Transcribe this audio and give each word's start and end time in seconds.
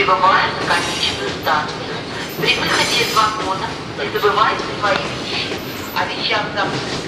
Прибываем 0.00 0.48
на 0.56 0.64
конечную 0.64 1.28
станцию. 1.28 1.92
При 2.38 2.56
выходе 2.56 3.04
из 3.04 3.14
вагона 3.14 3.68
не 3.98 4.08
забывайте 4.08 4.64
свои 4.80 4.96
вещи. 4.96 5.52
О 5.94 6.06
вещах, 6.08 6.40
забытых 6.56 7.04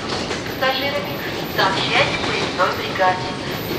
пассажирами, 0.60 1.16
сообщайте 1.56 2.20
поездной 2.20 2.68
бригаде. 2.76 3.32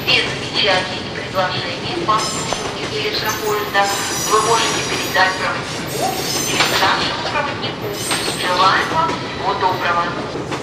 Без 0.07 0.26
замечаний 0.26 0.98
и 1.05 1.30
предложений 1.30 2.04
по 2.07 2.16
обслуживанию 2.16 2.89
электропоезда 2.89 3.86
вы 4.31 4.41
можете 4.49 4.81
передать 4.89 5.34
проводнику 5.38 6.09
или 6.50 6.64
старшему 6.73 7.21
проводнику. 7.30 7.93
Желаем 8.41 8.89
вам 8.95 9.09
всего 9.14 9.53
доброго. 9.61 10.62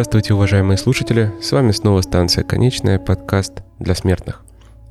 Здравствуйте, 0.00 0.32
уважаемые 0.32 0.78
слушатели! 0.78 1.30
С 1.42 1.52
вами 1.52 1.72
снова 1.72 2.00
станция 2.00 2.42
«Конечная», 2.42 2.98
подкаст 2.98 3.60
для 3.78 3.94
смертных. 3.94 4.40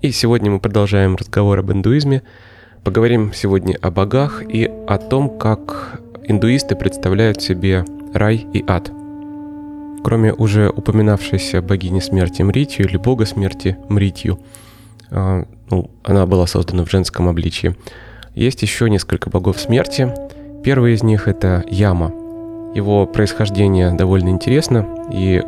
И 0.03 0.11
сегодня 0.11 0.51
мы 0.51 0.59
продолжаем 0.59 1.15
разговор 1.15 1.57
об 1.57 1.71
индуизме. 1.71 2.21
Поговорим 2.83 3.33
сегодня 3.33 3.75
о 3.81 3.89
богах 3.89 4.43
и 4.47 4.69
о 4.87 4.99
том, 4.99 5.39
как 5.39 5.99
индуисты 6.25 6.75
представляют 6.75 7.41
себе 7.41 7.85
рай 8.13 8.45
и 8.53 8.63
ад. 8.67 8.91
Кроме 10.03 10.31
уже 10.31 10.69
упоминавшейся 10.69 11.63
богини 11.63 12.01
смерти 12.01 12.43
Мритью 12.43 12.85
или 12.85 12.97
бога 12.97 13.25
смерти 13.25 13.79
Мритью, 13.89 14.39
а, 15.09 15.43
ну, 15.71 15.89
она 16.03 16.27
была 16.27 16.45
создана 16.45 16.85
в 16.85 16.91
женском 16.91 17.27
обличье, 17.27 17.75
есть 18.35 18.61
еще 18.61 18.87
несколько 18.91 19.31
богов 19.31 19.59
смерти. 19.59 20.13
Первый 20.63 20.93
из 20.93 21.01
них 21.01 21.27
это 21.27 21.63
Яма– 21.67 22.13
его 22.73 23.05
происхождение 23.05 23.91
довольно 23.91 24.29
интересно, 24.29 24.87
и 25.11 25.41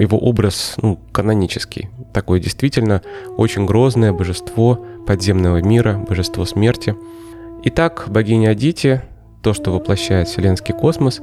его 0.00 0.18
образ 0.18 0.74
ну, 0.82 0.98
канонический. 1.12 1.88
Такое 2.12 2.40
действительно 2.40 3.02
очень 3.36 3.66
грозное 3.66 4.12
божество 4.12 4.78
подземного 5.06 5.62
мира, 5.62 6.04
божество 6.08 6.44
смерти. 6.44 6.96
Итак, 7.64 8.06
богиня 8.08 8.50
Адити, 8.50 9.02
то, 9.42 9.52
что 9.52 9.70
воплощает 9.70 10.28
вселенский 10.28 10.74
космос, 10.74 11.20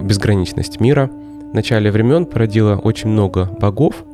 безграничность 0.00 0.80
мира, 0.80 1.10
в 1.52 1.54
начале 1.54 1.90
времен 1.90 2.24
породила 2.24 2.76
очень 2.76 3.10
много 3.10 3.44
богов, 3.44 4.04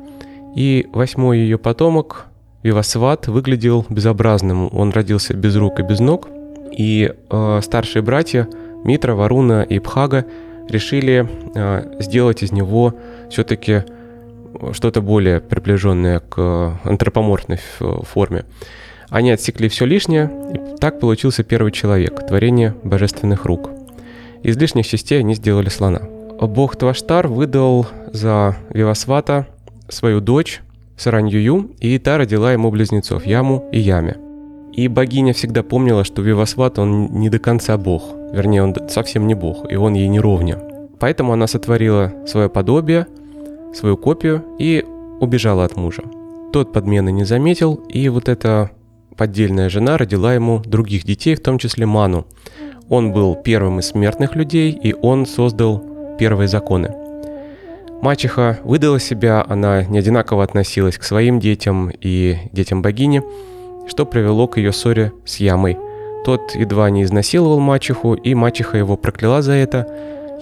и 0.55 0.89
восьмой 0.93 1.39
ее 1.39 1.59
потомок, 1.59 2.27
Вивасват, 2.65 3.29
выглядел 3.29 3.87
безобразным. 3.89 4.69
Он 4.73 4.91
родился 4.91 5.35
без 5.35 5.55
рук 5.55 5.79
и 5.79 5.83
без 5.83 6.01
ног, 6.01 6.29
и 6.77 7.13
э, 7.31 7.61
старшие 7.63 8.03
братья 8.03 8.49
Митра, 8.83 9.15
Варуна 9.15 9.63
и 9.63 9.79
Пхага 9.79 10.25
решили 10.69 11.29
э, 11.55 12.01
сделать 12.01 12.43
из 12.43 12.53
него 12.53 12.95
все-таки 13.31 13.85
что-то 14.73 15.03
более 15.03 15.41
приближенное 15.41 16.21
к 16.21 16.81
антропоморфной 16.83 17.61
форме. 18.03 18.45
Они 19.09 19.31
отсекли 19.31 19.69
все 19.69 19.85
лишнее, 19.85 20.31
и 20.53 20.77
так 20.79 21.01
получился 21.01 21.43
первый 21.43 21.73
человек, 21.73 22.27
творение 22.27 22.75
божественных 22.83 23.45
рук. 23.45 23.71
Из 24.43 24.57
лишних 24.57 24.87
частей 24.87 25.21
они 25.21 25.35
сделали 25.35 25.69
слона. 25.69 26.01
Бог 26.41 26.77
Тваштар 26.77 27.27
выдал 27.27 27.87
за 28.13 28.57
Вивасвата 28.71 29.47
свою 29.89 30.21
дочь 30.21 30.61
Сараньюю, 30.97 31.71
и 31.81 31.99
та 31.99 32.19
родила 32.19 32.53
ему 32.53 32.71
близнецов 32.71 33.25
Яму 33.27 33.69
и 33.73 33.79
Яме. 33.79 34.28
И 34.79 34.87
богиня 34.87 35.33
всегда 35.33 35.65
помнила, 35.65 36.05
что 36.05 36.23
Вивасват, 36.23 36.79
он 36.79 37.07
не 37.07 37.31
до 37.31 37.41
конца 37.41 37.77
бог, 37.77 38.15
Вернее, 38.33 38.63
он 38.63 38.77
совсем 38.89 39.27
не 39.27 39.35
бог, 39.35 39.69
и 39.69 39.75
он 39.75 39.95
ей 39.95 40.07
не 40.07 40.21
ровня. 40.21 40.57
Поэтому 41.01 41.33
она 41.33 41.49
сотворила 41.49 42.13
свое 42.29 42.49
подобие, 42.49 43.09
свою 43.75 43.97
копию 43.97 44.45
и 44.57 44.85
убежала 45.19 45.65
от 45.65 45.77
мужа. 45.77 46.05
Тот 46.53 46.73
подмены 46.73 47.11
не 47.11 47.25
заметил, 47.25 47.75
и 47.89 48.09
вот 48.09 48.29
эта 48.29 48.71
поддельная 49.17 49.69
жена 49.69 49.99
родила 49.99 50.33
ему 50.33 50.63
других 50.65 51.05
детей, 51.05 51.35
в 51.35 51.43
том 51.43 51.59
числе 51.59 51.85
Ману. 51.85 52.29
Он 52.89 53.13
был 53.13 53.35
первым 53.35 53.81
из 53.81 53.89
смертных 53.89 54.37
людей, 54.37 54.71
и 54.71 54.93
он 54.93 55.27
создал 55.27 55.83
первые 56.21 56.47
законы. 56.47 56.95
Мачеха 58.01 58.61
выдала 58.63 59.01
себя, 59.01 59.45
она 59.49 59.83
не 59.83 59.99
одинаково 59.99 60.45
относилась 60.45 60.99
к 60.99 61.03
своим 61.03 61.41
детям 61.41 61.91
и 62.01 62.37
детям 62.53 62.81
богини, 62.81 63.25
что 63.89 64.07
привело 64.07 64.47
к 64.47 64.59
ее 64.59 64.73
ссоре 64.73 65.13
с 65.25 65.39
Ямой– 65.39 65.79
тот 66.29 66.55
едва 66.55 66.91
не 66.91 67.05
изнасиловал 67.05 67.59
мачеху, 67.59 68.13
и 68.13 68.35
мачеха 68.35 68.77
его 68.77 68.97
прокляла 68.97 69.41
за 69.41 69.53
это. 69.53 69.89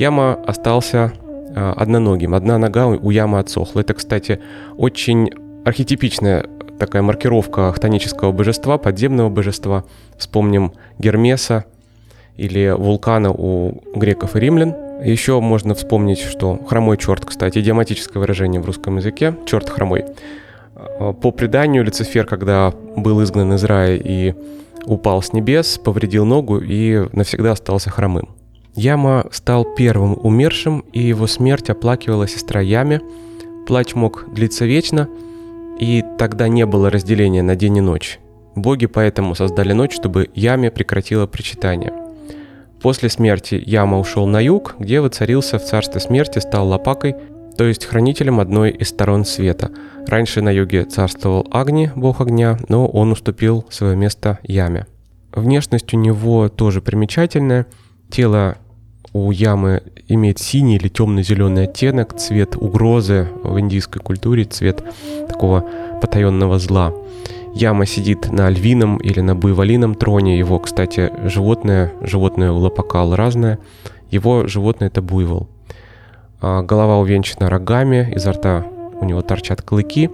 Яма 0.00 0.34
остался 0.46 1.12
э, 1.54 1.72
одноногим. 1.76 2.34
Одна 2.34 2.58
нога 2.58 2.88
у 2.88 3.10
Ямы 3.10 3.38
отсохла. 3.38 3.80
Это, 3.80 3.94
кстати, 3.94 4.40
очень 4.76 5.30
архетипичная 5.64 6.46
такая 6.80 7.02
маркировка 7.02 7.72
хтонического 7.72 8.32
божества, 8.32 8.78
подземного 8.78 9.28
божества. 9.28 9.84
Вспомним 10.18 10.72
Гермеса 10.98 11.64
или 12.36 12.74
вулкана 12.76 13.30
у 13.30 13.80
греков 13.94 14.34
и 14.34 14.40
римлян. 14.40 14.74
Еще 15.04 15.40
можно 15.40 15.74
вспомнить, 15.74 16.20
что 16.20 16.58
хромой 16.66 16.96
черт, 16.96 17.24
кстати, 17.24 17.60
идиоматическое 17.60 18.20
выражение 18.20 18.60
в 18.60 18.66
русском 18.66 18.96
языке, 18.96 19.36
черт 19.46 19.70
хромой. 19.70 20.04
По 20.98 21.30
преданию, 21.30 21.84
Люцифер, 21.84 22.26
когда 22.26 22.72
был 22.96 23.22
изгнан 23.22 23.54
из 23.54 23.64
рая 23.64 23.96
и 23.96 24.34
упал 24.84 25.20
с 25.22 25.32
небес, 25.32 25.78
повредил 25.78 26.24
ногу 26.24 26.58
и 26.58 27.06
навсегда 27.12 27.52
остался 27.52 27.90
хромым. 27.90 28.30
Яма 28.74 29.26
стал 29.30 29.64
первым 29.74 30.18
умершим, 30.22 30.80
и 30.92 31.02
его 31.02 31.26
смерть 31.26 31.70
оплакивала 31.70 32.28
сестра 32.28 32.60
Яме. 32.60 33.00
Плач 33.66 33.94
мог 33.94 34.26
длиться 34.32 34.64
вечно, 34.64 35.08
и 35.80 36.04
тогда 36.18 36.48
не 36.48 36.64
было 36.66 36.90
разделения 36.90 37.42
на 37.42 37.56
день 37.56 37.78
и 37.78 37.80
ночь. 37.80 38.18
Боги 38.54 38.86
поэтому 38.86 39.34
создали 39.34 39.72
ночь, 39.72 39.94
чтобы 39.94 40.30
Яме 40.34 40.70
прекратила 40.70 41.26
причитание. 41.26 41.92
После 42.80 43.08
смерти 43.08 43.62
Яма 43.66 43.98
ушел 43.98 44.26
на 44.26 44.40
юг, 44.40 44.76
где 44.78 45.00
воцарился 45.00 45.58
в 45.58 45.64
царстве 45.64 46.00
смерти, 46.00 46.38
стал 46.38 46.68
лопакой, 46.68 47.16
то 47.56 47.64
есть 47.64 47.84
хранителем 47.84 48.40
одной 48.40 48.70
из 48.70 48.88
сторон 48.88 49.24
света– 49.24 49.70
Раньше 50.06 50.40
на 50.40 50.50
юге 50.50 50.84
царствовал 50.84 51.48
Агни, 51.50 51.90
бог 51.96 52.20
огня, 52.20 52.58
но 52.68 52.86
он 52.86 53.10
уступил 53.10 53.66
свое 53.70 53.96
место 53.96 54.38
Яме. 54.44 54.86
Внешность 55.32 55.92
у 55.94 55.96
него 55.96 56.48
тоже 56.48 56.80
примечательная. 56.80 57.66
Тело 58.08 58.56
у 59.12 59.32
ямы 59.32 59.82
имеет 60.06 60.38
синий 60.38 60.76
или 60.76 60.86
темно-зеленый 60.86 61.64
оттенок, 61.64 62.16
цвет 62.16 62.56
угрозы 62.56 63.28
в 63.42 63.58
индийской 63.58 64.00
культуре, 64.00 64.44
цвет 64.44 64.84
такого 65.28 65.64
потаенного 66.00 66.60
зла. 66.60 66.94
Яма 67.52 67.84
сидит 67.84 68.30
на 68.30 68.48
львином 68.48 68.98
или 68.98 69.20
на 69.20 69.34
буйволином 69.34 69.96
троне. 69.96 70.38
Его, 70.38 70.60
кстати, 70.60 71.10
животное, 71.24 71.92
животное 72.00 72.52
у 72.52 72.58
лопакал 72.58 73.16
разное. 73.16 73.58
Его 74.10 74.46
животное 74.46 74.86
это 74.86 75.02
буйвол. 75.02 75.48
А 76.40 76.62
голова 76.62 76.98
увенчана 76.98 77.48
рогами, 77.48 78.12
изо 78.14 78.32
рта 78.32 78.66
у 79.00 79.04
него 79.04 79.22
торчат 79.22 79.62
клыки, 79.62 80.10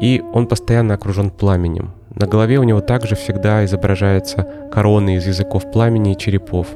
и 0.00 0.22
он 0.32 0.46
постоянно 0.46 0.94
окружен 0.94 1.30
пламенем. 1.30 1.92
На 2.14 2.26
голове 2.26 2.58
у 2.58 2.62
него 2.62 2.80
также 2.80 3.14
всегда 3.14 3.64
изображается 3.64 4.46
корона 4.72 5.16
из 5.16 5.26
языков 5.26 5.70
пламени 5.72 6.12
и 6.12 6.18
черепов. 6.18 6.68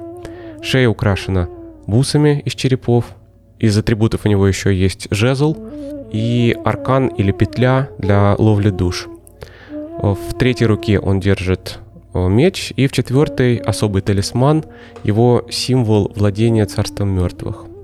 Шея 0.63 0.89
украшена 0.89 1.49
бусами 1.87 2.41
из 2.45 2.55
черепов. 2.55 3.05
Из 3.59 3.77
атрибутов 3.77 4.25
у 4.25 4.29
него 4.29 4.47
еще 4.47 4.75
есть 4.75 5.09
жезл 5.11 5.57
и 6.11 6.57
аркан 6.65 7.09
или 7.09 7.33
петля 7.33 7.89
для 7.99 8.35
ловли 8.39 8.71
душ. 8.71 9.09
В 9.99 10.35
третьей 10.39 10.67
руке 10.67 10.99
он 10.99 11.21
держит 11.21 11.79
э, 12.13 12.29
меч, 12.29 12.73
и 12.77 12.87
в 12.87 12.93
четвертой 12.93 13.57
особый 13.57 14.03
талисман, 14.03 14.65
его 15.05 15.47
символ 15.51 16.13
владения 16.15 16.67
царством 16.67 17.09
мертвых– 17.11 17.65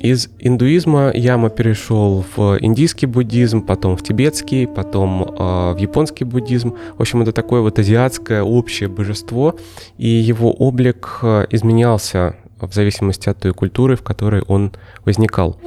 из 0.00 0.28
индуизма 0.38 1.10
Яма 1.14 1.50
перешел 1.50 2.24
в 2.36 2.58
индийский 2.60 3.06
буддизм, 3.06 3.62
потом 3.62 3.96
в 3.96 4.02
тибетский, 4.02 4.66
потом 4.66 5.22
э, 5.22 5.72
в 5.74 5.76
японский 5.78 6.24
буддизм. 6.24 6.74
В 6.96 7.00
общем, 7.00 7.22
это 7.22 7.32
такое 7.32 7.60
вот 7.60 7.78
азиатское 7.78 8.42
общее 8.42 8.88
божество, 8.88 9.56
и 9.98 10.08
его 10.08 10.52
облик 10.52 11.18
э, 11.22 11.46
изменялся 11.50 12.36
в 12.60 12.72
зависимости 12.72 13.28
от 13.28 13.38
той 13.38 13.52
культуры, 13.52 13.96
в 13.96 14.02
которой 14.02 14.42
он 14.42 14.72
возникал. 15.04 15.58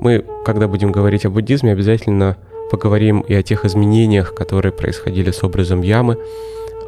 Мы, 0.00 0.24
когда 0.44 0.68
будем 0.68 0.92
говорить 0.92 1.26
о 1.26 1.30
буддизме, 1.30 1.72
обязательно 1.72 2.36
поговорим 2.70 3.20
и 3.20 3.34
о 3.34 3.42
тех 3.42 3.64
изменениях, 3.64 4.34
которые 4.34 4.72
происходили 4.72 5.30
с 5.30 5.42
образом 5.42 5.82
Ямы, 5.82 6.16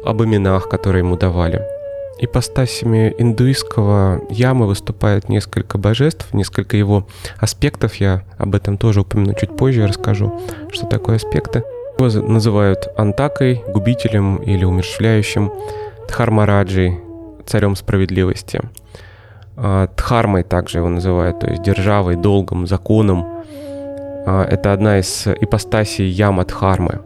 об 0.05 0.23
именах, 0.23 0.69
которые 0.69 1.03
ему 1.03 1.17
давали. 1.17 1.61
Ипостасями 2.23 3.13
индуистского 3.17 4.21
ямы 4.29 4.67
выступает 4.67 5.29
несколько 5.29 5.77
божеств, 5.77 6.33
несколько 6.33 6.77
его 6.77 7.07
аспектов. 7.37 7.95
Я 7.95 8.23
об 8.37 8.55
этом 8.55 8.77
тоже 8.77 9.01
упомяну 9.01 9.33
чуть 9.33 9.55
позже, 9.55 9.87
расскажу, 9.87 10.41
что 10.71 10.85
такое 10.87 11.17
аспекты. 11.17 11.63
Его 11.99 12.09
называют 12.27 12.87
Антакой, 12.97 13.63
губителем 13.67 14.37
или 14.37 14.65
умерщвляющим, 14.65 15.51
Дхармараджей, 16.07 16.99
царем 17.45 17.75
справедливости. 17.75 18.61
А, 19.55 19.87
Дхармой 19.95 20.43
также 20.43 20.79
его 20.79 20.89
называют, 20.89 21.39
то 21.39 21.47
есть 21.49 21.61
державой, 21.61 22.15
долгом, 22.15 22.67
законом. 22.67 23.43
А, 24.25 24.43
это 24.45 24.73
одна 24.73 24.99
из 24.99 25.27
ипостасей 25.27 26.07
яма 26.07 26.45
Дхармы. 26.45 27.01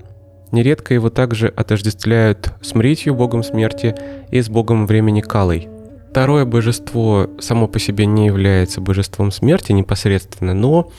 Нередко 0.51 0.93
его 0.93 1.09
также 1.09 1.47
отождествляют 1.49 2.53
с 2.61 2.73
Мритью, 2.73 3.15
богом 3.15 3.43
смерти, 3.43 3.95
и 4.31 4.41
с 4.41 4.49
богом 4.49 4.87
времени 4.87 5.21
Калой. 5.21 5.67
Второе 6.09 6.45
божество 6.45 7.29
само 7.39 7.67
по 7.67 7.79
себе 7.79 8.05
не 8.05 8.25
является 8.25 8.81
божеством 8.81 9.31
смерти 9.31 9.71
непосредственно, 9.71 10.53
но 10.53 10.89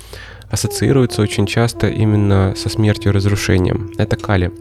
ассоциируется 0.50 1.22
очень 1.22 1.46
часто 1.46 1.88
именно 1.88 2.54
со 2.56 2.68
смертью 2.68 3.12
и 3.12 3.14
разрушением. 3.14 3.90
Это 3.98 4.16
Кали. 4.16 4.52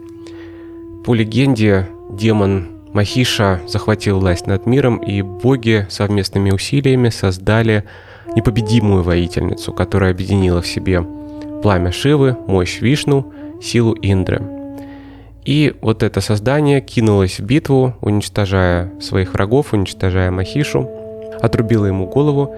По 1.04 1.14
легенде, 1.14 1.88
демон 2.10 2.68
Махиша 2.92 3.60
захватил 3.68 4.18
власть 4.18 4.46
над 4.46 4.66
миром, 4.66 4.96
и 4.96 5.22
боги 5.22 5.86
совместными 5.90 6.50
усилиями 6.50 7.10
создали 7.10 7.84
непобедимую 8.34 9.02
воительницу, 9.02 9.72
которая 9.72 10.10
объединила 10.10 10.60
в 10.60 10.66
себе 10.66 11.04
пламя 11.62 11.92
Шивы, 11.92 12.36
мощь 12.46 12.80
Вишну, 12.80 13.32
силу 13.60 13.94
Индры. 14.02 14.57
И 15.48 15.74
вот 15.80 16.02
это 16.02 16.20
создание 16.20 16.82
кинулось 16.82 17.40
в 17.40 17.42
битву, 17.42 17.96
уничтожая 18.02 18.92
своих 19.00 19.32
врагов, 19.32 19.72
уничтожая 19.72 20.30
Махишу, 20.30 20.90
отрубило 21.40 21.86
ему 21.86 22.06
голову 22.06 22.54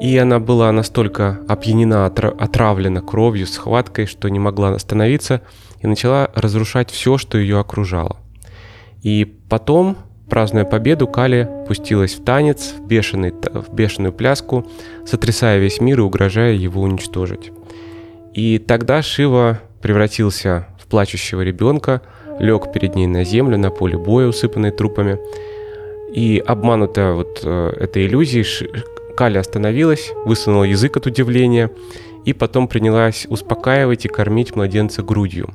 и 0.00 0.16
она 0.16 0.40
была 0.40 0.72
настолько 0.72 1.40
опьянена, 1.46 2.06
отравлена 2.06 3.02
кровью, 3.02 3.46
схваткой, 3.46 4.06
что 4.06 4.28
не 4.30 4.38
могла 4.38 4.70
остановиться 4.70 5.42
и 5.80 5.86
начала 5.86 6.30
разрушать 6.34 6.90
все, 6.90 7.18
что 7.18 7.36
ее 7.36 7.60
окружало. 7.60 8.16
И 9.02 9.26
потом, 9.50 9.98
празднуя 10.30 10.64
победу, 10.64 11.06
Кали 11.06 11.46
пустилась 11.68 12.14
в 12.14 12.24
танец, 12.24 12.72
в, 12.78 12.86
бешеный, 12.86 13.32
в 13.52 13.74
бешеную 13.74 14.14
пляску, 14.14 14.66
сотрясая 15.04 15.58
весь 15.58 15.82
мир 15.82 15.98
и 15.98 16.02
угрожая 16.02 16.54
его 16.54 16.80
уничтожить. 16.80 17.52
И 18.32 18.58
тогда 18.58 19.02
Шива 19.02 19.60
превратился 19.82 20.68
в 20.78 20.86
плачущего 20.86 21.42
ребенка, 21.42 22.00
лег 22.40 22.72
перед 22.72 22.96
ней 22.96 23.06
на 23.06 23.24
землю, 23.24 23.56
на 23.58 23.70
поле 23.70 23.96
боя, 23.96 24.26
усыпанной 24.26 24.70
трупами. 24.70 25.18
И 26.12 26.42
обманутая 26.44 27.12
вот 27.12 27.40
э, 27.44 27.72
этой 27.78 28.06
иллюзией, 28.06 28.44
Кали 29.16 29.38
остановилась, 29.38 30.12
высунула 30.24 30.64
язык 30.64 30.96
от 30.96 31.06
удивления 31.06 31.70
и 32.24 32.32
потом 32.32 32.68
принялась 32.68 33.26
успокаивать 33.28 34.06
и 34.06 34.08
кормить 34.08 34.56
младенца 34.56 35.02
грудью. 35.02 35.50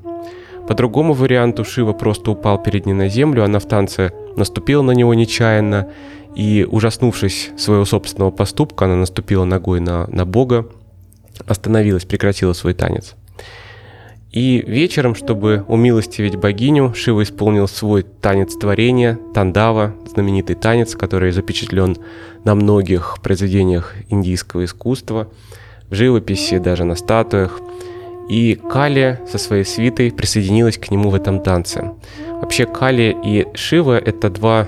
По 0.68 0.74
другому 0.74 1.14
варианту 1.14 1.64
Шива 1.64 1.94
просто 1.94 2.32
упал 2.32 2.62
перед 2.62 2.86
ней 2.86 2.94
на 2.94 3.08
землю, 3.08 3.44
она 3.44 3.60
в 3.60 3.68
танце 3.68 4.14
наступила 4.36 4.82
на 4.82 4.92
него 4.92 5.14
нечаянно, 5.14 5.90
и, 6.36 6.68
ужаснувшись 6.70 7.52
своего 7.58 7.86
собственного 7.86 8.32
поступка, 8.32 8.86
она 8.86 8.96
наступила 8.96 9.46
ногой 9.46 9.80
на, 9.80 10.06
на 10.08 10.26
Бога, 10.26 10.68
остановилась, 11.48 12.06
прекратила 12.06 12.54
свой 12.54 12.74
танец. 12.74 13.16
И 14.36 14.62
вечером, 14.68 15.16
чтобы 15.16 15.64
умилостивить 15.70 16.36
богиню, 16.36 16.94
Шива 16.94 17.24
исполнил 17.24 17.70
свой 17.70 18.04
танец 18.04 18.54
творения, 18.58 19.18
Тандава, 19.34 19.96
знаменитый 20.14 20.58
танец, 20.58 20.94
который 20.94 21.32
запечатлен 21.32 21.96
на 22.44 22.54
многих 22.54 23.16
произведениях 23.24 23.96
индийского 24.10 24.66
искусства, 24.66 25.30
в 25.90 25.96
живописи, 25.96 26.58
даже 26.58 26.84
на 26.84 26.96
статуях. 26.96 27.62
И 28.30 28.60
Кали 28.70 29.22
со 29.32 29.38
своей 29.38 29.64
свитой 29.64 30.12
присоединилась 30.12 30.78
к 30.78 30.92
нему 30.92 31.12
в 31.12 31.16
этом 31.16 31.42
танце. 31.42 31.94
Вообще 32.42 32.66
Кали 32.66 33.16
и 33.24 33.48
Шива— 33.54 33.98
это 34.06 34.30
два, 34.30 34.68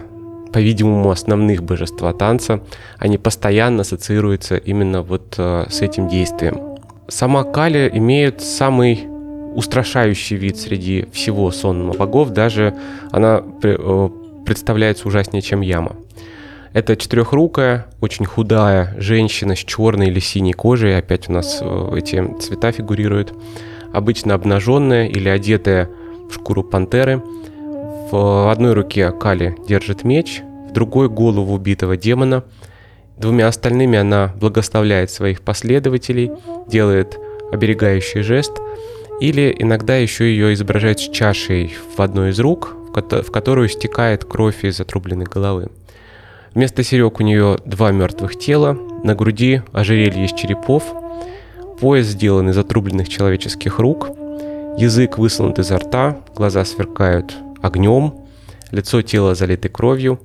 по-видимому, 0.54 1.12
основных 1.12 1.62
божества 1.62 2.14
танца. 2.14 2.64
Они 3.00 3.18
постоянно 3.18 3.82
ассоциируются 3.82 4.56
именно 4.56 5.02
вот 5.02 5.36
э, 5.38 5.66
с 5.70 5.82
этим 5.82 6.08
действием. 6.08 6.78
Сама 7.10 7.44
Кали 7.44 7.92
имеет 7.94 8.42
самый 8.42 9.17
устрашающий 9.58 10.38
вид 10.38 10.58
среди 10.58 11.08
всего 11.12 11.50
сонного 11.50 11.98
богов, 11.98 12.30
даже 12.30 12.76
она 13.12 13.42
э, 13.64 14.10
представляется 14.46 15.08
ужаснее, 15.08 15.42
чем 15.42 15.62
яма. 15.62 15.96
Это 16.74 16.96
четырехрукая, 16.96 17.88
очень 18.00 18.26
худая 18.26 18.94
женщина 19.00 19.56
с 19.56 19.60
черной 19.60 20.10
или 20.10 20.20
синей 20.20 20.54
кожей, 20.54 20.96
опять 20.96 21.28
у 21.28 21.32
нас 21.32 21.58
э, 21.60 21.94
эти 21.98 22.40
цвета 22.40 22.72
фигурируют, 22.72 23.34
обычно 23.94 24.36
обнаженная 24.36 25.08
или 25.08 25.28
одетая 25.28 25.90
в 26.30 26.36
шкуру 26.36 26.64
пантеры. 26.64 27.24
В 28.12 28.52
одной 28.52 28.74
руке 28.74 29.10
Кали 29.10 29.58
держит 29.68 30.04
меч, 30.04 30.44
в 30.70 30.72
другой 30.72 31.10
голову 31.10 31.56
убитого 31.56 31.98
демона. 31.98 32.44
Двумя 33.18 33.48
остальными 33.48 33.98
она 33.98 34.34
благословляет 34.40 35.10
своих 35.10 35.42
последователей, 35.42 36.32
делает 36.68 37.18
оберегающий 37.52 38.22
жест– 38.22 38.52
или 39.20 39.56
иногда 39.58 39.96
еще 39.96 40.26
ее 40.26 40.54
изображают 40.54 41.00
с 41.00 41.10
чашей 41.10 41.76
в 41.96 42.02
одной 42.02 42.32
из 42.32 42.40
рук, 42.40 42.76
в 42.94 43.32
которую 43.32 43.70
стекает 43.70 44.26
кровь 44.26 44.64
из 44.64 44.80
отрубленной 44.80 45.26
головы. 45.26 45.70
Вместо 46.54 46.84
серег 46.84 47.20
у 47.20 47.24
нее 47.24 47.58
два 47.66 47.92
мертвых 47.92 48.38
тела, 48.38 48.78
на 49.04 49.14
груди 49.14 49.62
ожерелье 49.74 50.26
из 50.26 50.34
черепов, 50.34 50.84
пояс 51.80 52.08
сделан 52.08 52.50
из 52.50 52.58
отрубленных 52.58 53.10
человеческих 53.10 53.78
рук, 53.78 54.10
язык 54.78 55.18
высунут 55.20 55.60
изо 55.60 55.78
рта, 55.78 56.20
глаза 56.36 56.66
сверкают 56.66 57.36
огнем, 57.62 58.16
лицо 58.72 59.02
тела 59.04 59.36
залито 59.36 59.70
кровью, 59.70 60.20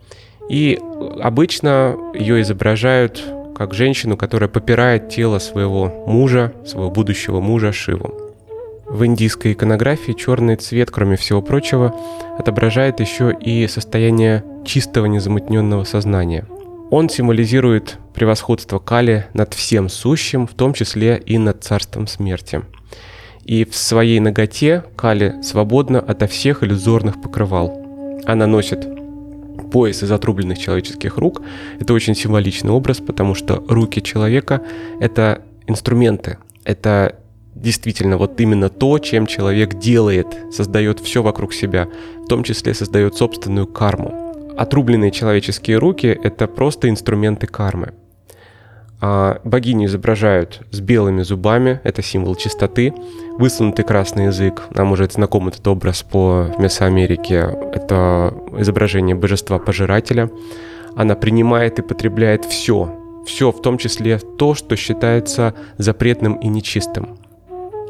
и 0.48 0.78
обычно 1.20 1.96
ее 2.14 2.40
изображают 2.40 3.22
как 3.54 3.74
женщину, 3.74 4.16
которая 4.16 4.48
попирает 4.48 5.10
тело 5.10 5.38
своего 5.38 6.04
мужа, 6.06 6.52
своего 6.66 6.90
будущего 6.90 7.40
мужа 7.40 7.72
Шиву. 7.72 8.31
В 8.92 9.06
индийской 9.06 9.54
иконографии 9.54 10.12
черный 10.12 10.56
цвет, 10.56 10.90
кроме 10.90 11.16
всего 11.16 11.40
прочего, 11.40 11.96
отображает 12.38 13.00
еще 13.00 13.34
и 13.40 13.66
состояние 13.66 14.44
чистого 14.66 15.06
незамутненного 15.06 15.84
сознания. 15.84 16.44
Он 16.90 17.08
символизирует 17.08 17.96
превосходство 18.12 18.78
Кали 18.78 19.24
над 19.32 19.54
всем 19.54 19.88
сущим, 19.88 20.46
в 20.46 20.52
том 20.52 20.74
числе 20.74 21.16
и 21.16 21.38
над 21.38 21.64
царством 21.64 22.06
смерти. 22.06 22.60
И 23.46 23.64
в 23.64 23.74
своей 23.74 24.20
ноготе 24.20 24.84
Кали 24.94 25.40
свободна 25.42 25.98
ото 25.98 26.26
всех 26.26 26.62
иллюзорных 26.62 27.22
покрывал. 27.22 27.74
Она 28.26 28.46
носит 28.46 28.86
пояс 29.72 30.02
из 30.02 30.12
отрубленных 30.12 30.58
человеческих 30.58 31.16
рук. 31.16 31.40
Это 31.80 31.94
очень 31.94 32.14
символичный 32.14 32.72
образ, 32.72 32.98
потому 32.98 33.34
что 33.34 33.64
руки 33.66 34.02
человека— 34.02 34.60
это 35.00 35.40
инструменты, 35.66 36.36
это 36.64 37.21
действительно 37.62 38.18
вот 38.18 38.40
именно 38.40 38.68
то, 38.68 38.98
чем 38.98 39.26
человек 39.26 39.78
делает, 39.78 40.26
создает 40.52 41.00
все 41.00 41.22
вокруг 41.22 41.54
себя, 41.54 41.88
в 42.24 42.26
том 42.26 42.42
числе 42.42 42.74
создает 42.74 43.14
собственную 43.14 43.66
карму. 43.66 44.54
Отрубленные 44.56 45.10
человеческие 45.10 45.78
руки— 45.78 46.06
это 46.22 46.46
просто 46.46 46.88
инструменты 46.90 47.46
кармы. 47.46 47.94
А 49.00 49.40
богини 49.42 49.86
изображают 49.86 50.60
с 50.70 50.80
белыми 50.80 51.22
зубами, 51.22 51.80
это 51.82 52.02
символ 52.02 52.36
чистоты, 52.36 52.94
высунутый 53.36 53.84
красный 53.84 54.26
язык, 54.26 54.62
нам 54.74 54.92
уже 54.92 55.08
знаком 55.10 55.48
этот 55.48 55.66
образ 55.66 56.02
по 56.02 56.54
Месоамерике, 56.58 57.52
это 57.72 58.32
изображение 58.58 59.16
божества-пожирателя. 59.16 60.30
Она 60.94 61.16
принимает 61.16 61.80
и 61.80 61.82
потребляет 61.82 62.44
все, 62.44 62.94
все, 63.26 63.50
в 63.50 63.60
том 63.60 63.78
числе 63.78 64.18
то, 64.18 64.54
что 64.54 64.76
считается 64.76 65.54
запретным 65.78 66.34
и 66.34 66.46
нечистым. 66.46 67.18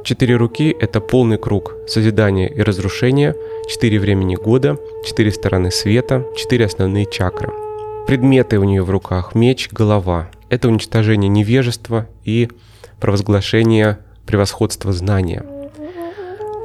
Четыре 0.04 0.36
руки— 0.36 0.74
это 0.80 1.00
полный 1.00 1.38
круг 1.38 1.74
созидания 1.86 2.48
и 2.48 2.60
разрушения, 2.60 3.36
четыре 3.68 4.00
времени 4.00 4.34
года, 4.34 4.76
четыре 5.04 5.30
стороны 5.30 5.70
света, 5.70 6.26
четыре 6.36 6.66
основные 6.66 7.06
чакры. 7.06 7.52
Предметы 8.08 8.58
у 8.58 8.64
нее 8.64 8.82
в 8.82 8.90
руках— 8.90 9.34
меч, 9.34 9.68
голова. 9.70 10.28
Это 10.48 10.68
уничтожение 10.68 11.28
невежества 11.28 12.08
и 12.24 12.48
провозглашение 13.00 13.98
превосходства 14.26 14.92
знания. 14.92 15.44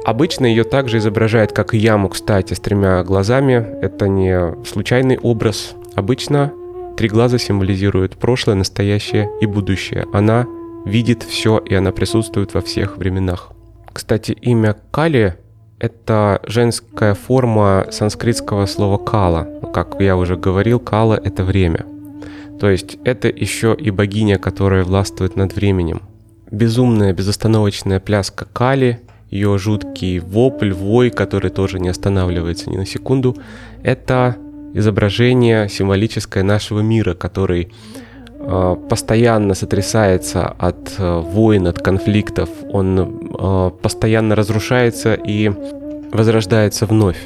Обычно 0.04 0.46
ее 0.46 0.64
также 0.64 0.98
изображают 0.98 1.52
как 1.52 1.74
яму, 1.74 2.08
кстати, 2.08 2.54
с 2.54 2.60
тремя 2.60 3.04
глазами. 3.04 3.66
Это 3.82 4.08
не 4.08 4.64
случайный 4.64 5.18
образ. 5.18 5.74
Обычно 5.94 6.52
три 6.96 7.08
глаза 7.08 7.38
символизируют 7.38 8.16
прошлое, 8.16 8.56
настоящее 8.56 9.30
и 9.40 9.46
будущее. 9.46 10.06
Она 10.12 10.46
видит 10.84 11.22
все, 11.22 11.58
и 11.58 11.74
она 11.74 11.92
присутствует 11.92 12.54
во 12.54 12.60
всех 12.60 12.96
временах. 12.96 13.52
Кстати, 13.92 14.32
имя 14.32 14.76
Кали— 14.90 15.36
это 15.78 16.40
женская 16.46 17.14
форма 17.14 17.86
санскритского 17.90 18.66
слова 18.66 18.98
«кала». 18.98 19.48
как 19.72 20.00
я 20.00 20.16
уже 20.16 20.36
говорил, 20.36 20.80
Кала— 20.80 21.20
это 21.24 21.44
время. 21.44 21.84
То 22.60 22.68
есть 22.68 22.98
это 23.04 23.28
еще 23.28 23.76
и 23.78 23.90
богиня, 23.90 24.38
которая 24.38 24.84
властвует 24.84 25.36
над 25.36 25.54
временем. 25.54 26.02
Безумная, 26.50 27.12
безостановочная 27.12 28.00
пляска 28.00 28.46
Кали, 28.46 29.00
ее 29.30 29.58
жуткий 29.58 30.18
вопль, 30.18 30.72
вой, 30.72 31.10
который 31.10 31.50
тоже 31.50 31.78
не 31.78 31.88
останавливается 31.88 32.70
ни 32.70 32.76
на 32.76 32.86
секунду, 32.86 33.36
это 33.82 34.36
изображение 34.74 35.68
символическое 35.68 36.42
нашего 36.42 36.80
мира, 36.80 37.14
который 37.14 37.72
постоянно 38.88 39.54
сотрясается 39.54 40.46
от 40.46 40.94
э, 40.98 41.20
войн, 41.20 41.66
от 41.66 41.80
конфликтов, 41.80 42.48
он 42.70 42.98
э, 43.38 43.70
постоянно 43.82 44.36
разрушается 44.36 45.14
и 45.14 45.50
возрождается 46.12 46.86
вновь. 46.86 47.18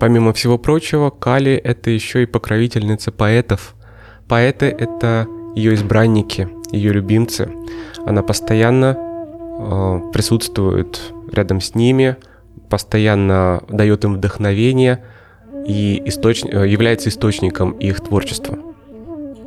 Помимо 0.00 0.32
всего 0.32 0.58
прочего, 0.58 1.10
Кали— 1.10 1.52
это 1.64 1.90
еще 1.90 2.24
и 2.24 2.26
покровительница 2.26 3.12
поэтов. 3.12 3.74
Поэты— 4.28 4.66
это 4.78 5.26
ее 5.54 5.74
избранники, 5.74 6.48
ее 6.70 6.92
любимцы. 6.92 7.48
Она 8.04 8.22
постоянно 8.22 8.96
э, 8.98 10.00
присутствует 10.12 11.00
рядом 11.32 11.60
с 11.60 11.74
ними, 11.74 12.16
постоянно 12.68 13.62
дает 13.68 14.04
им 14.04 14.14
вдохновение 14.14 15.04
и 15.66 16.02
источ... 16.04 16.44
Э, 16.44 16.68
является 16.68 17.08
источником 17.08 17.72
их 17.72 18.00
творчества. 18.00 18.58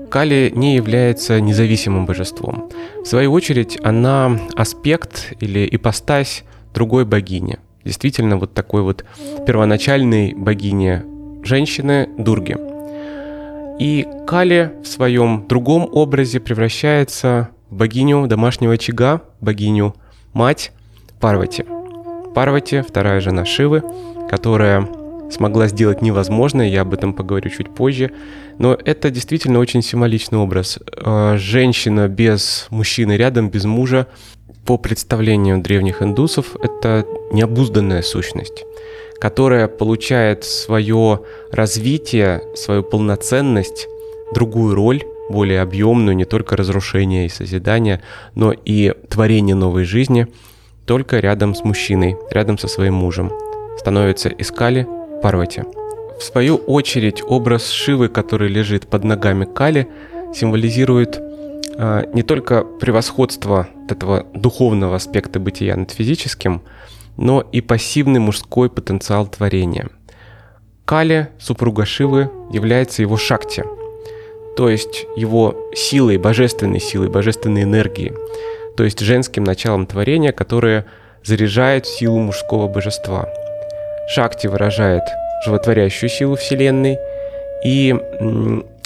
Кали 0.10 0.52
не 0.54 0.76
является 0.76 1.40
независимым 1.40 2.06
божеством. 2.06 2.70
В 3.04 3.06
свою 3.06 3.32
очередь, 3.32 3.78
она 3.84 4.40
аспект 4.56 5.34
или 5.40 5.68
ипостась 5.72 6.44
другой 6.74 7.06
богини. 7.06 7.60
Действительно, 7.84 8.38
вот 8.38 8.54
такой 8.54 8.82
вот 8.82 9.06
первоначальной 9.46 10.34
богини 10.34 11.04
женщины 11.44 12.10
Дурги. 12.18 12.58
И 13.80 14.06
Кали 14.28 14.74
в 14.84 14.88
своем 14.88 15.48
другом 15.48 15.88
образе 15.92 16.40
превращается 16.40 17.50
в 17.70 17.76
богиню 17.76 18.28
домашнего 18.28 18.74
очага, 18.74 19.22
богиню 19.40 19.96
мать 20.34 20.72
Парвати. 21.20 21.66
Парвати, 22.36 22.82
вторая 22.82 23.22
жена 23.22 23.46
Шивы, 23.46 23.84
которая 24.30 24.88
смогла 25.32 25.68
сделать 25.68 26.02
невозможное, 26.02 26.68
я 26.68 26.82
об 26.82 26.94
этом 26.94 27.14
поговорю 27.14 27.50
чуть 27.50 27.74
позже, 27.74 28.12
но 28.58 28.74
это 28.74 29.10
действительно 29.10 29.60
очень 29.60 29.82
символичный 29.82 30.40
образ. 30.40 30.80
Э, 30.96 31.36
женщина 31.38 32.08
без 32.08 32.68
мужчины 32.70 33.14
рядом, 33.14 33.50
без 33.50 33.66
мужа, 33.66 34.08
по 34.66 34.78
представлению 34.78 35.60
древних 35.62 36.02
индусов, 36.04 36.56
это 36.62 37.06
необузданная 37.32 38.02
сущность, 38.02 38.66
которая 39.20 39.68
получает 39.68 40.44
свое 40.44 41.22
развитие, 41.52 42.44
свою 42.56 42.84
полноценность, 42.84 43.88
другую 44.34 44.76
роль, 44.76 45.04
более 45.30 45.62
объемную, 45.62 46.16
не 46.16 46.26
только 46.26 46.56
разрушение 46.56 47.26
и 47.26 47.30
созидание, 47.30 48.02
но 48.36 48.52
и 48.52 48.94
творение 49.10 49.56
новой 49.56 49.86
жизни, 49.86 50.28
только 50.86 51.20
рядом 51.20 51.56
с 51.56 51.64
мужчиной, 51.64 52.18
рядом 52.32 52.58
со 52.58 52.68
своим 52.68 52.96
мужем. 52.96 53.32
Становится 53.78 54.30
Искали 54.30 54.88
Парвати. 55.22 55.64
В 56.20 56.24
свою 56.24 56.58
очередь, 56.58 57.24
образ 57.28 57.70
Шивы, 57.70 58.10
который 58.10 58.50
лежит 58.50 58.88
под 58.88 59.04
ногами 59.04 59.46
Кали, 59.46 59.88
символизирует 60.34 61.18
э, 61.78 62.04
не 62.14 62.24
только 62.24 62.64
превосходство 62.64 63.68
этого 63.90 64.26
духовного 64.34 64.96
аспекта 64.96 65.40
бытия 65.40 65.76
над 65.78 65.92
физическим, 65.92 66.62
но 67.18 67.42
и 67.42 67.62
пассивный 67.62 68.20
мужской 68.20 68.70
потенциал 68.70 69.28
творения. 69.28 69.90
Кали, 70.86 71.30
супруга 71.40 71.86
Шивы, 71.86 72.30
является 72.52 73.02
его 73.02 73.16
шакти, 73.16 73.64
то 74.58 74.70
есть 74.70 75.06
его 75.16 75.56
силой, 75.74 76.18
божественной 76.18 76.82
силой, 76.82 77.10
божественной 77.10 77.64
энергией, 77.64 78.14
то 78.76 78.84
есть 78.84 79.00
женским 79.00 79.44
началом 79.44 79.86
творения, 79.86 80.32
которое 80.32 80.86
заряжает 81.24 81.86
силу 81.86 82.20
мужского 82.20 82.68
божества– 82.68 83.30
Шакти 84.10 84.48
выражает 84.48 85.04
животворящую 85.46 86.10
силу 86.10 86.36
Вселенной, 86.36 86.98
и 87.64 87.96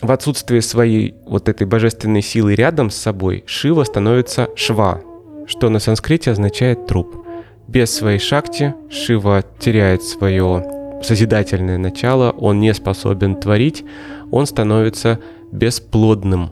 в 0.01 0.11
отсутствие 0.11 0.61
своей 0.61 1.15
вот 1.25 1.47
этой 1.47 1.65
божественной 1.65 2.21
силы 2.21 2.55
рядом 2.55 2.89
с 2.89 2.95
собой 2.95 3.43
Шива 3.47 3.85
становится 3.85 4.49
Шва, 4.55 5.01
что 5.47 5.69
на 5.69 5.79
санскрите 5.79 6.31
означает 6.31 6.87
труп. 6.87 7.25
Без 7.67 7.95
своей 7.95 8.19
шакти 8.19 8.75
Шива 8.89 9.43
теряет 9.59 10.03
свое 10.03 10.65
созидательное 11.01 11.77
начало, 11.77 12.31
он 12.31 12.59
не 12.59 12.73
способен 12.73 13.37
творить, 13.37 13.85
он 14.31 14.45
становится 14.45 15.19
бесплодным. 15.51 16.51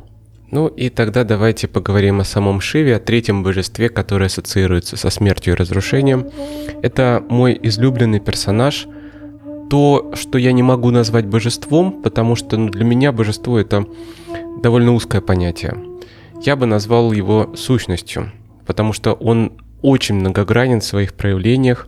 Ну 0.52 0.68
и 0.68 0.90
тогда 0.90 1.24
давайте 1.24 1.70
поговорим 1.70 2.20
о 2.20 2.26
самом 2.26 2.60
Шиве, 2.60 2.98
о 2.98 3.00
третьем 3.00 3.42
божестве, 3.42 3.88
которое 3.88 4.26
ассоциируется 4.26 4.98
со 4.98 5.10
смертью 5.10 5.54
и 5.54 5.56
разрушением. 5.56 6.28
Это 6.82 7.24
мой 7.30 7.58
излюбленный 7.64 8.20
персонаж, 8.20 8.86
то, 9.70 10.12
что 10.16 10.38
я 10.38 10.52
не 10.52 10.62
могу 10.62 10.92
назвать 10.92 11.26
божеством, 11.26 12.02
потому 12.02 12.36
что 12.36 12.58
ну, 12.58 12.70
для 12.70 12.84
меня 12.84 13.14
божество 13.14 13.58
это 13.58 13.86
довольно 14.62 14.94
узкое 14.94 15.22
понятие. 15.22 15.78
Я 16.42 16.58
бы 16.58 16.66
назвал 16.66 17.14
его 17.14 17.56
сущностью, 17.56 18.34
потому 18.66 18.92
что 18.92 19.14
он 19.14 19.54
очень 19.82 20.16
многогранен 20.16 20.82
в 20.82 20.86
своих 20.86 21.14
проявлениях. 21.14 21.88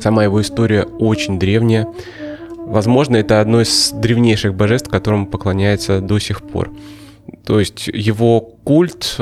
Сама 0.00 0.24
его 0.24 0.40
история 0.40 0.82
очень 0.82 1.38
древняя. 1.38 1.86
Возможно, 2.56 3.16
это 3.16 3.40
одно 3.40 3.60
из 3.60 3.92
древнейших 3.92 4.52
божеств, 4.54 4.90
которому 4.90 5.26
поклоняется 5.26 6.00
до 6.00 6.18
сих 6.18 6.42
пор. 6.42 6.72
То 7.44 7.58
есть 7.60 7.88
его 7.88 8.40
культ, 8.40 9.18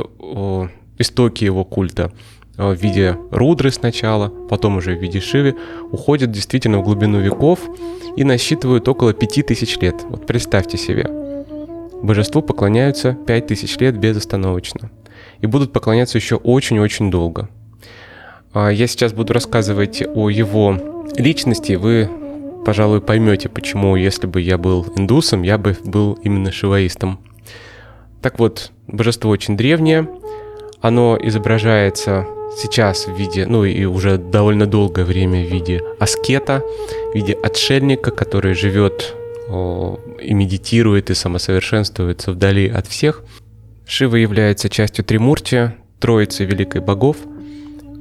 истоки 0.99 1.45
его 1.45 1.65
культа 1.65 2.13
в 2.57 2.75
виде 2.75 3.19
Рудры 3.31 3.71
сначала, 3.71 4.29
потом 4.49 4.79
уже 4.79 4.97
в 4.97 5.01
виде 5.01 5.21
Шивы, 5.21 5.57
уходят 5.91 6.31
действительно 6.31 6.79
в 6.79 6.85
глубину 6.85 7.21
веков 7.21 7.61
и 8.17 8.25
насчитывают 8.25 8.89
около 8.89 9.13
5000 9.13 9.79
лет. 9.79 10.05
Вот 10.09 10.27
представьте 10.27 10.79
себе. 10.79 11.09
Божеству 12.03 12.43
поклоняются 12.43 13.15
5000 13.27 13.81
лет 13.81 13.99
безостановочно. 13.99 14.91
И 15.41 15.47
будут 15.47 15.73
поклоняться 15.73 16.19
еще 16.19 16.37
очень-очень 16.37 17.11
долго. 17.11 17.49
А 18.53 18.71
я 18.71 18.87
сейчас 18.87 19.13
буду 19.13 19.35
рассказывать 19.35 20.03
о 20.03 20.31
его 20.31 21.05
личности, 21.17 21.75
вы, 21.75 22.09
пожалуй, 22.65 23.03
поймете, 23.03 23.51
почему, 23.51 23.97
если 23.97 24.27
бы 24.27 24.41
я 24.41 24.57
был 24.57 24.87
индусом, 24.97 25.43
я 25.43 25.59
бы 25.59 25.77
был 25.85 26.15
именно 26.23 26.51
шиваистом. 26.53 27.19
Так 28.27 28.41
вот, 28.41 28.73
божество 28.89 29.31
очень 29.31 29.57
древнее. 29.57 30.09
Оно 30.81 31.17
изображается 31.23 32.27
сейчас 32.57 33.07
в 33.07 33.17
виде, 33.17 33.47
ну 33.47 33.65
и 33.65 33.85
уже 33.85 34.19
довольно 34.19 34.67
долгое 34.67 35.05
время 35.05 35.45
в 35.45 35.49
виде 35.49 35.81
аскета, 36.01 36.61
в 37.13 37.15
виде 37.15 37.35
отшельника, 37.35 38.11
который 38.11 38.55
живет 38.55 39.15
о, 39.49 40.01
и 40.21 40.35
медитирует, 40.35 41.09
и 41.11 41.15
самосовершенствуется 41.15 42.33
вдали 42.33 42.69
от 42.69 42.89
всех. 42.89 43.23
Шива 43.87 44.17
является 44.17 44.69
частью 44.69 45.05
Тримурти, 45.05 45.77
троицы 46.01 46.45
великой 46.45 46.81
богов, 46.81 47.19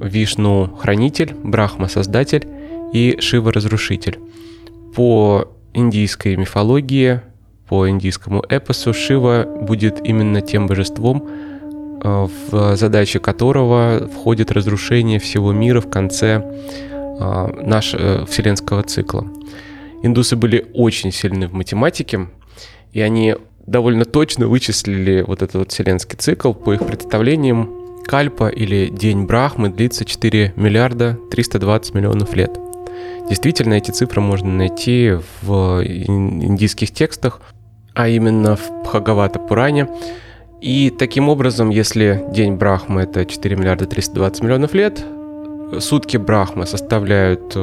Вишну– 0.00 0.76
хранитель, 0.80 1.36
Брахма– 1.40 1.86
создатель 1.88 2.48
и 2.92 3.16
Шива– 3.20 3.52
разрушитель. 3.52 4.18
По 4.92 5.52
индийской 5.72 6.34
мифологии 6.34 7.20
по 7.68 7.88
индийскому 7.88 8.44
эпосу 8.48 8.94
Шива 8.94 9.44
будет 9.62 10.04
именно 10.04 10.40
тем 10.40 10.66
божеством, 10.66 11.28
э, 12.02 12.28
в 12.50 12.76
задачи 12.76 13.18
которого 13.18 14.08
входит 14.12 14.52
разрушение 14.52 15.18
всего 15.18 15.52
мира 15.52 15.80
в 15.80 15.90
конце 15.90 16.42
э, 16.42 17.46
нашего 17.62 18.00
э, 18.00 18.26
вселенского 18.26 18.82
цикла. 18.82 19.26
Индусы 20.02 20.36
были 20.36 20.66
очень 20.74 21.10
сильны 21.10 21.48
в 21.48 21.54
математике, 21.54 22.28
и 22.92 23.00
они 23.00 23.36
довольно 23.66 24.04
точно 24.04 24.46
вычислили 24.46 25.22
вот 25.26 25.42
этот 25.42 25.54
вот 25.56 25.72
вселенский 25.72 26.16
цикл. 26.16 26.52
По 26.52 26.74
их 26.74 26.86
представлениям, 26.86 27.70
Кальпа 28.06 28.48
или 28.48 28.88
День 28.88 29.24
Брахмы 29.24 29.68
длится 29.68 30.04
4 30.04 30.52
миллиарда 30.54 31.18
320 31.30 31.94
миллионов 31.94 32.36
лет. 32.36 32.56
Действительно, 33.28 33.74
эти 33.74 33.90
цифры 33.90 34.20
можно 34.20 34.48
найти 34.48 35.18
в 35.42 35.82
индийских 35.84 36.92
текстах, 36.92 37.40
а 37.96 38.08
именно 38.08 38.56
в 38.56 38.70
Бхагавата 38.84 39.38
Пуране. 39.38 39.88
И 40.60 40.90
таким 40.90 41.28
образом, 41.28 41.70
если 41.70 42.24
день 42.30 42.54
Брахмы 42.54 43.02
это 43.02 43.24
4 43.24 43.56
миллиарда 43.56 43.86
320 43.86 44.42
миллионов 44.42 44.74
лет, 44.74 45.02
сутки 45.80 46.18
Брахмы 46.18 46.66
составляют 46.66 47.56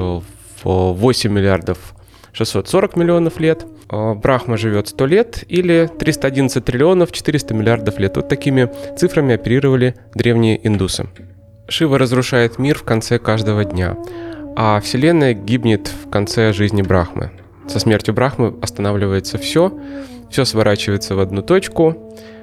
8 0.63 1.29
э, 1.29 1.33
миллиардов 1.33 1.93
640 2.33 2.95
миллионов 2.95 3.39
лет, 3.39 3.65
э, 3.91 4.13
Брахма 4.15 4.57
живет 4.57 4.87
100 4.87 5.05
лет 5.05 5.43
или 5.47 5.89
311 5.99 6.65
триллионов 6.65 7.11
400 7.11 7.53
миллиардов 7.53 7.99
лет. 7.99 8.15
Вот 8.15 8.27
такими 8.27 8.71
цифрами 8.97 9.35
оперировали 9.35 9.95
древние 10.15 10.65
индусы. 10.65 11.07
Шива 11.67 11.99
разрушает 11.99 12.57
мир 12.57 12.79
в 12.79 12.83
конце 12.83 13.19
каждого 13.19 13.63
дня, 13.63 13.95
а 14.55 14.79
Вселенная 14.81 15.33
гибнет 15.33 15.87
в 15.87 16.09
конце 16.09 16.53
жизни 16.53 16.81
Брахмы. 16.81 17.31
Со 17.67 17.79
смертью 17.79 18.13
Брахмы 18.13 18.53
останавливается 18.61 19.37
все, 19.37 19.71
все 20.33 20.45
сворачивается 20.45 21.15
в 21.15 21.19
одну 21.19 21.43
точку, 21.43 21.95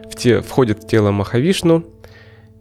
в 0.09 0.15
те, 0.15 0.43
входит 0.43 0.85
в 0.85 0.87
тело 0.87 1.11
Махавишну 1.11 1.85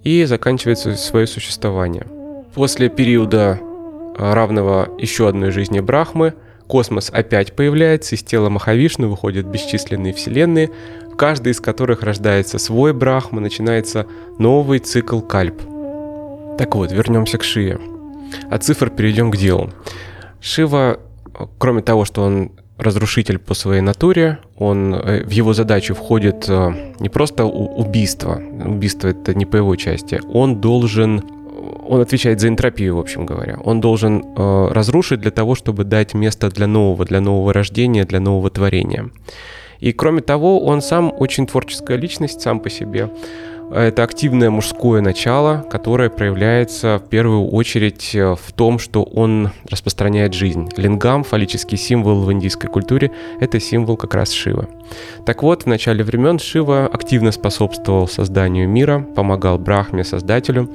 и 0.04 0.26
заканчивается 0.26 0.96
свое 0.96 1.28
существование. 1.28 2.08
После 2.56 2.90
периода 2.90 3.60
а, 4.18 4.34
равного 4.34 4.90
еще 4.98 5.30
одной 5.30 5.52
жизни 5.52 5.82
Брахмы 5.82 6.34
космос 6.68 7.12
опять 7.14 7.56
появляется, 7.56 8.16
из 8.16 8.24
тела 8.24 8.50
Махавишну 8.50 9.08
выходят 9.08 9.46
бесчисленные 9.46 10.14
вселенные, 10.14 10.72
в 11.14 11.16
каждой 11.16 11.52
из 11.52 11.62
которых 11.62 12.02
рождается 12.02 12.58
свой 12.58 12.92
Брахма, 12.92 13.40
начинается 13.40 14.08
новый 14.40 14.80
цикл 14.80 15.20
Кальп. 15.20 15.62
Так 16.58 16.74
вот, 16.74 16.92
вернемся 16.92 17.38
к 17.38 17.44
Шиве. 17.44 17.80
От 18.50 18.64
цифр 18.64 18.90
перейдем 18.90 19.30
к 19.30 19.38
делу. 19.38 19.70
Шива, 20.42 21.00
кроме 21.60 21.84
того, 21.84 22.06
что 22.06 22.24
он 22.24 22.52
разрушитель 22.80 23.38
по 23.38 23.54
своей 23.54 23.82
натуре, 23.82 24.40
он, 24.58 24.96
э, 24.96 25.24
в 25.24 25.32
его 25.32 25.54
задачу 25.54 25.94
входит 25.94 26.46
э, 26.50 26.94
не 27.00 27.10
просто 27.10 27.46
убийство, 27.46 28.42
убийство 28.66 29.10
это 29.10 29.34
не 29.34 29.46
по 29.46 29.58
его 29.58 29.76
части, 29.76 30.22
он 30.34 30.62
должен 30.62 31.24
он 31.88 32.02
отвечает 32.02 32.40
за 32.40 32.48
энтропию, 32.48 32.96
в 32.96 33.00
общем 33.00 33.26
говоря. 33.26 33.58
Он 33.64 33.82
должен 33.82 34.24
э, 34.24 34.68
разрушить 34.72 35.22
для 35.22 35.32
того, 35.32 35.56
чтобы 35.56 35.84
дать 35.84 36.14
место 36.14 36.50
для 36.50 36.68
нового, 36.68 37.04
для 37.04 37.20
нового 37.20 37.52
рождения, 37.52 38.06
для 38.06 38.20
нового 38.20 38.50
творения. 38.50 39.10
И 39.80 39.92
кроме 39.92 40.22
того, 40.22 40.64
он 40.64 40.82
сам 40.82 41.12
очень 41.18 41.48
творческая 41.48 41.98
личность 41.98 42.42
сам 42.42 42.60
по 42.60 42.70
себе. 42.70 43.10
Это 43.72 44.02
активное 44.02 44.50
мужское 44.50 45.00
начало, 45.00 45.64
которое 45.70 46.10
проявляется 46.10 47.00
в 47.06 47.08
первую 47.08 47.48
очередь 47.50 48.16
э, 48.16 48.34
в 48.34 48.52
том, 48.54 48.80
что 48.80 49.04
он 49.04 49.52
распространяет 49.70 50.34
жизнь. 50.34 50.70
Лингам, 50.76 51.24
фаллический 51.24 51.78
символ 51.78 52.24
в 52.24 52.34
индийской 52.34 52.68
культуре, 52.68 53.12
это 53.40 53.60
символ 53.60 53.96
как 53.96 54.16
раз 54.16 54.32
Шивы. 54.32 54.68
Так 55.24 55.44
вот, 55.44 55.64
в 55.64 55.66
начале 55.68 56.04
времен 56.04 56.40
Шива 56.40 56.88
активно 56.88 57.32
способствовал 57.32 58.08
созданию 58.08 58.68
мира, 58.68 59.06
помогал 59.16 59.60
Брахме, 59.60 60.04
создателю. 60.04 60.68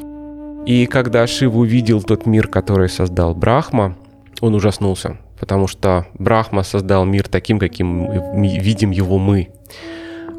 И 0.65 0.87
когда 0.87 1.27
Шива 1.27 1.59
увидел 1.59 2.01
тот 2.01 2.27
мир, 2.27 2.47
который 2.47 2.89
создал 2.89 3.35
Брахма, 3.35 3.97
он 4.41 4.55
ужаснулся, 4.55 5.19
потому 5.41 5.67
что 5.67 6.07
Брахма 6.15 6.63
создал 6.63 7.05
мир 7.05 7.27
таким, 7.27 7.59
каким 7.59 8.41
видим 8.41 8.93
его 8.93 9.19
мы 9.19 9.49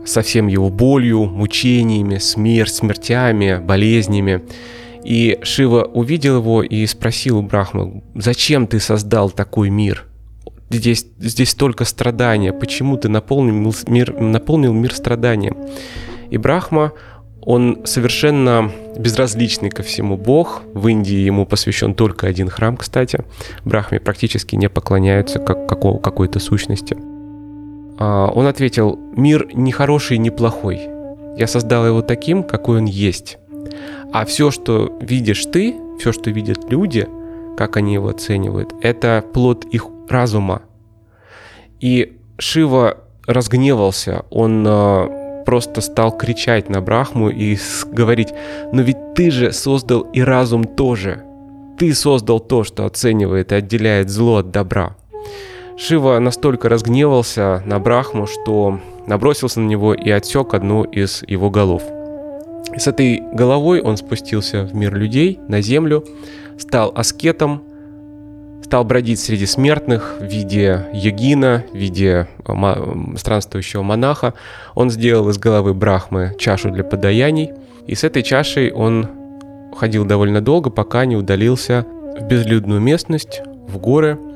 со 0.05 0.21
всем 0.21 0.47
его 0.47 0.69
болью, 0.69 1.25
мучениями, 1.25 2.17
смерть, 2.17 2.73
смертями, 2.73 3.59
болезнями. 3.61 4.43
И 5.03 5.37
Шива 5.43 5.83
увидел 5.83 6.37
его 6.37 6.63
и 6.63 6.85
спросил 6.87 7.39
у 7.39 7.41
Брахмы, 7.41 8.03
зачем 8.15 8.67
ты 8.67 8.79
создал 8.79 9.29
такой 9.29 9.69
мир? 9.69 10.05
Здесь, 10.69 11.05
здесь 11.19 11.51
столько 11.51 11.85
страдания, 11.85 12.51
почему 12.51 12.97
ты 12.97 13.07
наполнил 13.07 13.73
мир, 13.87 14.19
наполнил 14.19 14.73
мир 14.73 14.93
страданием? 14.95 15.57
И 16.31 16.37
Брахма, 16.37 16.93
он 17.41 17.85
совершенно 17.85 18.71
безразличный 18.97 19.69
ко 19.69 19.83
всему 19.83 20.17
бог. 20.17 20.63
В 20.73 20.87
Индии 20.87 21.17
ему 21.17 21.45
посвящен 21.45 21.93
только 21.93 22.25
один 22.25 22.49
храм, 22.49 22.75
кстати. 22.75 23.19
Брахме 23.63 23.99
практически 23.99 24.55
не 24.55 24.67
поклоняются 24.67 25.37
как 25.37 25.67
какой-то 25.67 26.39
сущности. 26.39 26.97
А, 27.97 28.31
он 28.33 28.47
ответил, 28.47 28.99
мир 29.15 29.47
не 29.53 29.71
хороший, 29.71 30.17
не 30.17 30.29
плохой. 30.29 30.89
Я 31.37 31.47
создал 31.47 31.85
его 31.85 32.01
таким, 32.01 32.43
какой 32.43 32.77
он 32.77 32.85
есть. 32.85 33.37
А 34.13 34.25
все, 34.25 34.51
что 34.51 34.97
видишь 35.01 35.45
ты, 35.45 35.75
все, 35.99 36.11
что 36.11 36.29
видят 36.29 36.69
люди, 36.69 37.07
как 37.57 37.77
они 37.77 37.93
его 37.93 38.09
оценивают, 38.09 38.73
это 38.81 39.23
плод 39.33 39.65
их 39.65 39.87
разума. 40.09 40.61
И 41.79 42.17
Шива 42.37 42.97
разгневался, 43.27 44.25
он 44.29 44.65
э, 44.67 45.43
просто 45.45 45.81
стал 45.81 46.15
кричать 46.15 46.69
на 46.69 46.81
Брахму 46.81 47.29
и 47.29 47.57
говорить, 47.91 48.33
но 48.71 48.81
ведь 48.81 49.13
ты 49.15 49.31
же 49.31 49.51
создал 49.51 50.01
и 50.01 50.21
разум 50.21 50.65
тоже. 50.65 51.23
Ты 51.77 51.93
создал 51.93 52.39
то, 52.39 52.63
что 52.63 52.85
оценивает 52.85 53.51
и 53.51 53.55
отделяет 53.55 54.09
зло 54.09 54.37
от 54.37 54.51
добра. 54.51 54.95
Шива 55.77 56.19
настолько 56.19 56.69
разгневался 56.69 57.61
на 57.65 57.79
Брахму, 57.79 58.27
что 58.27 58.79
набросился 59.07 59.59
на 59.59 59.67
него 59.67 59.93
и 59.93 60.09
отсек 60.09 60.53
одну 60.53 60.83
из 60.83 61.23
его 61.27 61.49
голов. 61.49 61.83
С 62.77 62.87
этой 62.87 63.21
головой 63.33 63.81
он 63.81 63.97
спустился 63.97 64.63
в 64.63 64.73
мир 64.73 64.95
людей, 64.95 65.39
на 65.49 65.61
землю, 65.61 66.05
стал 66.57 66.93
аскетом, 66.95 67.61
стал 68.63 68.85
бродить 68.85 69.19
среди 69.19 69.45
смертных 69.45 70.15
в 70.19 70.23
виде 70.23 70.87
йогина, 70.93 71.65
в 71.71 71.75
виде 71.75 72.27
странствующего 73.17 73.83
монаха. 73.83 74.33
Он 74.75 74.89
сделал 74.89 75.29
из 75.29 75.37
головы 75.37 75.73
Брахмы 75.73 76.35
чашу 76.39 76.71
для 76.71 76.85
подаяний, 76.85 77.51
и 77.85 77.95
с 77.95 78.05
этой 78.05 78.23
чашей 78.23 78.71
он 78.71 79.09
ходил 79.77 80.05
довольно 80.05 80.39
долго, 80.39 80.69
пока 80.69 81.05
не 81.05 81.17
удалился 81.17 81.85
в 82.17 82.23
безлюдную 82.23 82.79
местность, 82.79 83.41
в 83.67 83.77
горы– 83.77 84.17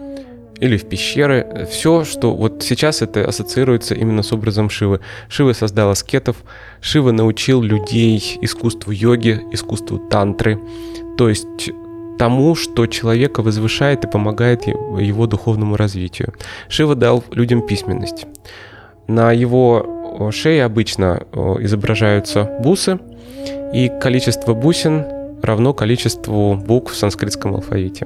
или 0.61 0.77
в 0.77 0.85
пещеры. 0.85 1.67
Все, 1.69 2.03
что 2.03 2.35
вот 2.35 2.63
сейчас 2.63 3.01
это 3.01 3.25
ассоциируется 3.27 3.95
именно 3.95 4.23
с 4.23 4.31
образом 4.33 4.69
Шивы. 4.69 4.99
Шива 5.29 5.53
создал 5.53 5.89
аскетов, 5.89 6.37
Шива 6.81 7.11
научил 7.11 7.61
людей 7.61 8.37
искусству 8.41 8.91
йоги, 8.91 9.41
искусству 9.51 9.97
тантры, 9.97 10.59
то 11.17 11.29
есть 11.29 11.71
тому, 12.17 12.55
что 12.55 12.85
человека 12.87 13.41
возвышает 13.41 14.03
и 14.03 14.07
помогает 14.07 14.67
его 14.67 15.25
духовному 15.25 15.77
развитию. 15.77 16.33
Шива 16.67 16.95
дал 16.95 17.23
людям 17.31 17.65
письменность. 17.65 18.25
На 19.07 19.31
его 19.31 20.29
шее 20.31 20.65
обычно 20.65 21.23
изображаются 21.61 22.43
бусы, 22.61 22.99
и 23.73 23.89
количество 24.01 24.53
бусин 24.53 25.05
равно 25.41 25.73
количеству 25.73 26.55
букв 26.55 26.91
в 26.91 26.97
санскритском 26.97 27.55
алфавите. 27.55 28.05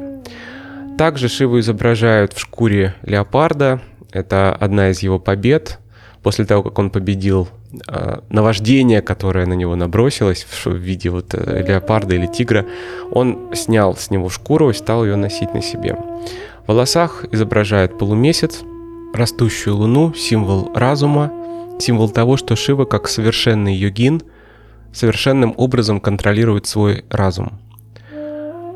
Также 0.97 1.27
Шиву 1.27 1.59
изображают 1.59 2.33
в 2.33 2.39
шкуре 2.39 2.95
леопарда. 3.03 3.81
Это 4.11 4.53
одна 4.53 4.91
из 4.91 4.99
его 4.99 5.19
побед. 5.19 5.79
После 6.21 6.45
того, 6.45 6.63
как 6.63 6.77
он 6.79 6.89
победил 6.89 7.49
э, 7.87 8.19
наваждение, 8.29 9.01
которое 9.01 9.45
на 9.45 9.53
него 9.53 9.75
набросилось 9.75 10.43
в, 10.43 10.65
в 10.67 10.75
виде 10.75 11.09
вот 11.09 11.33
э, 11.33 11.65
леопарда 11.67 12.15
или 12.15 12.27
тигра, 12.27 12.65
он 13.11 13.49
снял 13.53 13.95
с 13.97 14.09
него 14.09 14.29
шкуру 14.29 14.69
и 14.69 14.73
стал 14.73 15.03
ее 15.03 15.15
носить 15.15 15.53
на 15.53 15.61
себе. 15.61 15.97
В 16.65 16.69
волосах 16.69 17.25
изображают 17.31 17.97
полумесяц, 17.97 18.61
растущую 19.13 19.75
луну, 19.75 20.13
символ 20.13 20.71
разума, 20.73 21.31
символ 21.79 22.09
того, 22.09 22.37
что 22.37 22.55
Шива, 22.55 22.85
как 22.85 23.09
совершенный 23.09 23.75
йогин, 23.75 24.21
совершенным 24.93 25.53
образом 25.57 25.99
контролирует 25.99 26.67
свой 26.67 27.03
разум. 27.09 27.59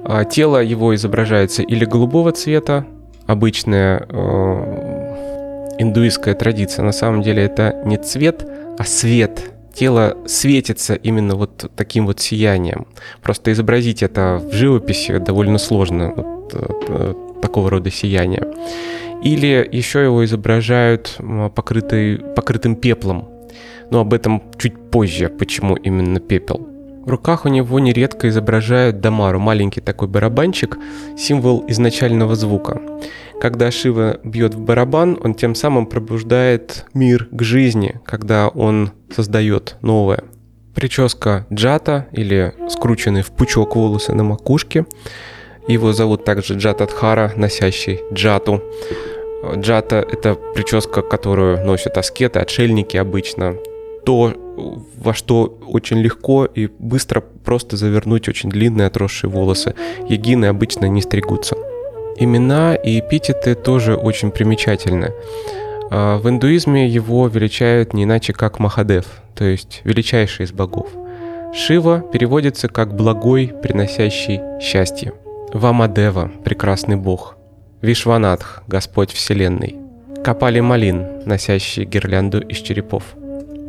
А 0.10 0.24
тело 0.24 0.64
его 0.64 0.96
изображается 0.96 1.64
или 1.64 1.84
голубого 1.84 2.32
цвета, 2.32 2.86
обычная 3.26 4.08
э, 4.10 5.76
индуистская 5.80 6.34
традиция. 6.34 6.86
На 6.86 6.94
самом 6.94 7.22
деле 7.22 7.44
это 7.44 7.82
не 7.84 7.98
цвет, 7.98 8.48
а 8.80 8.86
свет. 8.86 9.52
Тело 9.74 10.18
светится 10.26 10.96
именно 10.96 11.36
вот 11.36 11.70
таким 11.76 12.06
вот 12.06 12.22
сиянием. 12.22 12.88
Просто 13.22 13.52
изобразить 13.52 14.02
это 14.02 14.42
в 14.42 14.54
живописи 14.54 15.18
довольно 15.18 15.58
сложно, 15.58 16.14
вот, 16.16 16.52
э, 16.54 17.14
такого 17.42 17.70
рода 17.70 17.92
сияние. 17.92 18.48
Или 19.26 19.68
еще 19.70 20.06
его 20.06 20.24
изображают 20.24 21.18
покрытый, 21.54 22.18
покрытым 22.18 22.78
пеплом. 22.78 23.30
Но 23.92 24.00
об 24.00 24.14
этом 24.14 24.42
чуть 24.58 24.90
позже, 24.90 25.28
почему 25.28 25.76
именно 25.76 26.22
пепел. 26.22 26.77
В 27.08 27.10
руках 27.10 27.46
у 27.46 27.48
него 27.48 27.80
нередко 27.80 28.28
изображают 28.28 29.00
дамару, 29.00 29.40
маленький 29.40 29.80
такой 29.80 30.10
барабанчик, 30.10 30.78
символ 31.18 31.64
изначального 31.70 32.36
звука. 32.36 32.82
Когда 33.40 33.72
Шива 33.72 34.20
бьет 34.26 34.56
в 34.56 34.60
барабан, 34.60 35.18
он 35.24 35.34
тем 35.34 35.56
самым 35.56 35.86
пробуждает 35.86 36.84
мир 36.94 37.30
к 37.32 37.44
жизни, 37.44 38.02
когда 38.04 38.50
он 38.50 38.92
создает 39.10 39.78
новое. 39.82 40.26
Прическа 40.76 41.48
джата 41.52 42.08
или 42.12 42.54
скрученный 42.68 43.22
в 43.22 43.32
пучок 43.32 43.78
волосы 43.78 44.14
на 44.14 44.26
макушке. 44.26 44.86
Его 45.66 45.94
зовут 45.94 46.26
также 46.26 46.56
Джатадхара, 46.56 47.32
носящий 47.38 48.02
джату. 48.12 48.62
Джата– 49.56 50.06
это 50.12 50.36
прическа, 50.36 51.02
которую 51.02 51.66
носят 51.66 51.98
аскеты, 51.98 52.40
отшельники 52.40 52.98
обычно 52.98 53.56
то, 54.06 54.34
во 54.58 55.14
что 55.14 55.60
очень 55.68 56.00
легко 56.00 56.46
и 56.46 56.68
быстро 56.80 57.22
просто 57.22 57.78
завернуть 57.78 58.28
очень 58.28 58.50
длинные 58.50 58.88
отросшие 58.88 59.30
волосы. 59.30 59.76
Егины 60.08 60.46
обычно 60.46 60.86
не 60.86 61.02
стригутся. 61.02 61.56
Имена 62.18 62.76
и 62.76 63.00
эпитеты 63.00 63.56
тоже 63.56 63.96
очень 63.96 64.32
примечательны. 64.32 65.14
А, 65.90 66.18
в 66.18 66.28
индуизме 66.28 66.88
его 66.88 67.28
величают 67.28 67.94
не 67.94 68.04
иначе 68.04 68.34
как 68.34 68.60
Махадев, 68.60 69.06
то 69.36 69.46
есть 69.46 69.82
величайший 69.84 70.46
из 70.46 70.52
богов. 70.52 70.90
Шива 71.54 72.04
переводится 72.12 72.68
как 72.68 72.96
«благой, 72.96 73.54
приносящий 73.62 74.42
счастье». 74.62 75.14
Вамадева– 75.54 76.32
прекрасный 76.44 76.98
бог. 76.98 77.38
Вишванатх– 77.82 78.64
Господь 78.68 79.12
Вселенной– 79.12 79.78
Копали 80.24 80.60
малин, 80.60 81.22
носящие 81.26 81.86
гирлянду 81.86 82.42
из 82.42 82.58
черепов. 82.58 83.04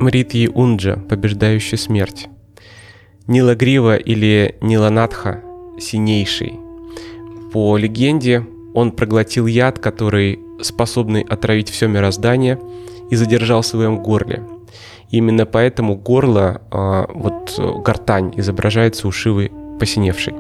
Мритьи 0.01 0.49
Унджа, 0.49 0.97
побеждающий 1.09 1.77
смерть. 1.77 2.29
Нилагрива 3.27 3.97
или 3.97 4.55
Ниланатха, 4.61 5.43
синейший. 5.81 6.61
По 7.53 7.77
легенде, 7.77 8.47
он 8.75 8.93
проглотил 8.93 9.47
яд, 9.47 9.81
который 9.81 10.39
способный 10.63 11.23
отравить 11.23 11.69
все 11.69 11.89
мироздание, 11.89 12.61
и 13.11 13.17
задержал 13.17 13.63
в 13.63 13.67
своем 13.67 14.01
горле. 14.01 14.45
Именно 15.11 15.47
поэтому 15.47 15.97
горло, 15.97 16.63
а, 16.71 17.07
вот 17.13 17.59
гортань, 17.85 18.33
изображается 18.37 19.09
у 19.09 19.11
Шивы 19.11 19.51
посиневшей. 19.81 20.35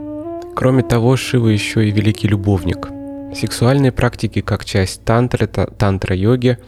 Кроме 0.54 0.82
того, 0.82 1.16
Шива 1.16 1.48
еще 1.48 1.88
и 1.88 1.90
великий 1.90 2.28
любовник. 2.28 2.88
Сексуальные 3.34 3.90
практики, 3.90 4.40
как 4.40 4.64
часть 4.64 5.04
тантры, 5.04 5.46
тантра-йоги, 5.46 6.58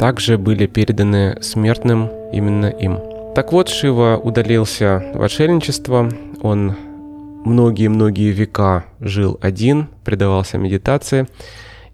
также 0.00 0.38
были 0.38 0.66
переданы 0.66 1.36
смертным 1.42 2.08
именно 2.32 2.70
им. 2.70 3.00
Так 3.34 3.52
вот, 3.52 3.68
Шива 3.68 4.18
удалился 4.20 5.04
в 5.12 5.22
отшельничество, 5.22 6.08
он 6.40 6.74
многие-многие 7.44 8.30
века 8.30 8.86
жил 8.98 9.38
один, 9.42 9.88
предавался 10.02 10.56
медитации, 10.56 11.26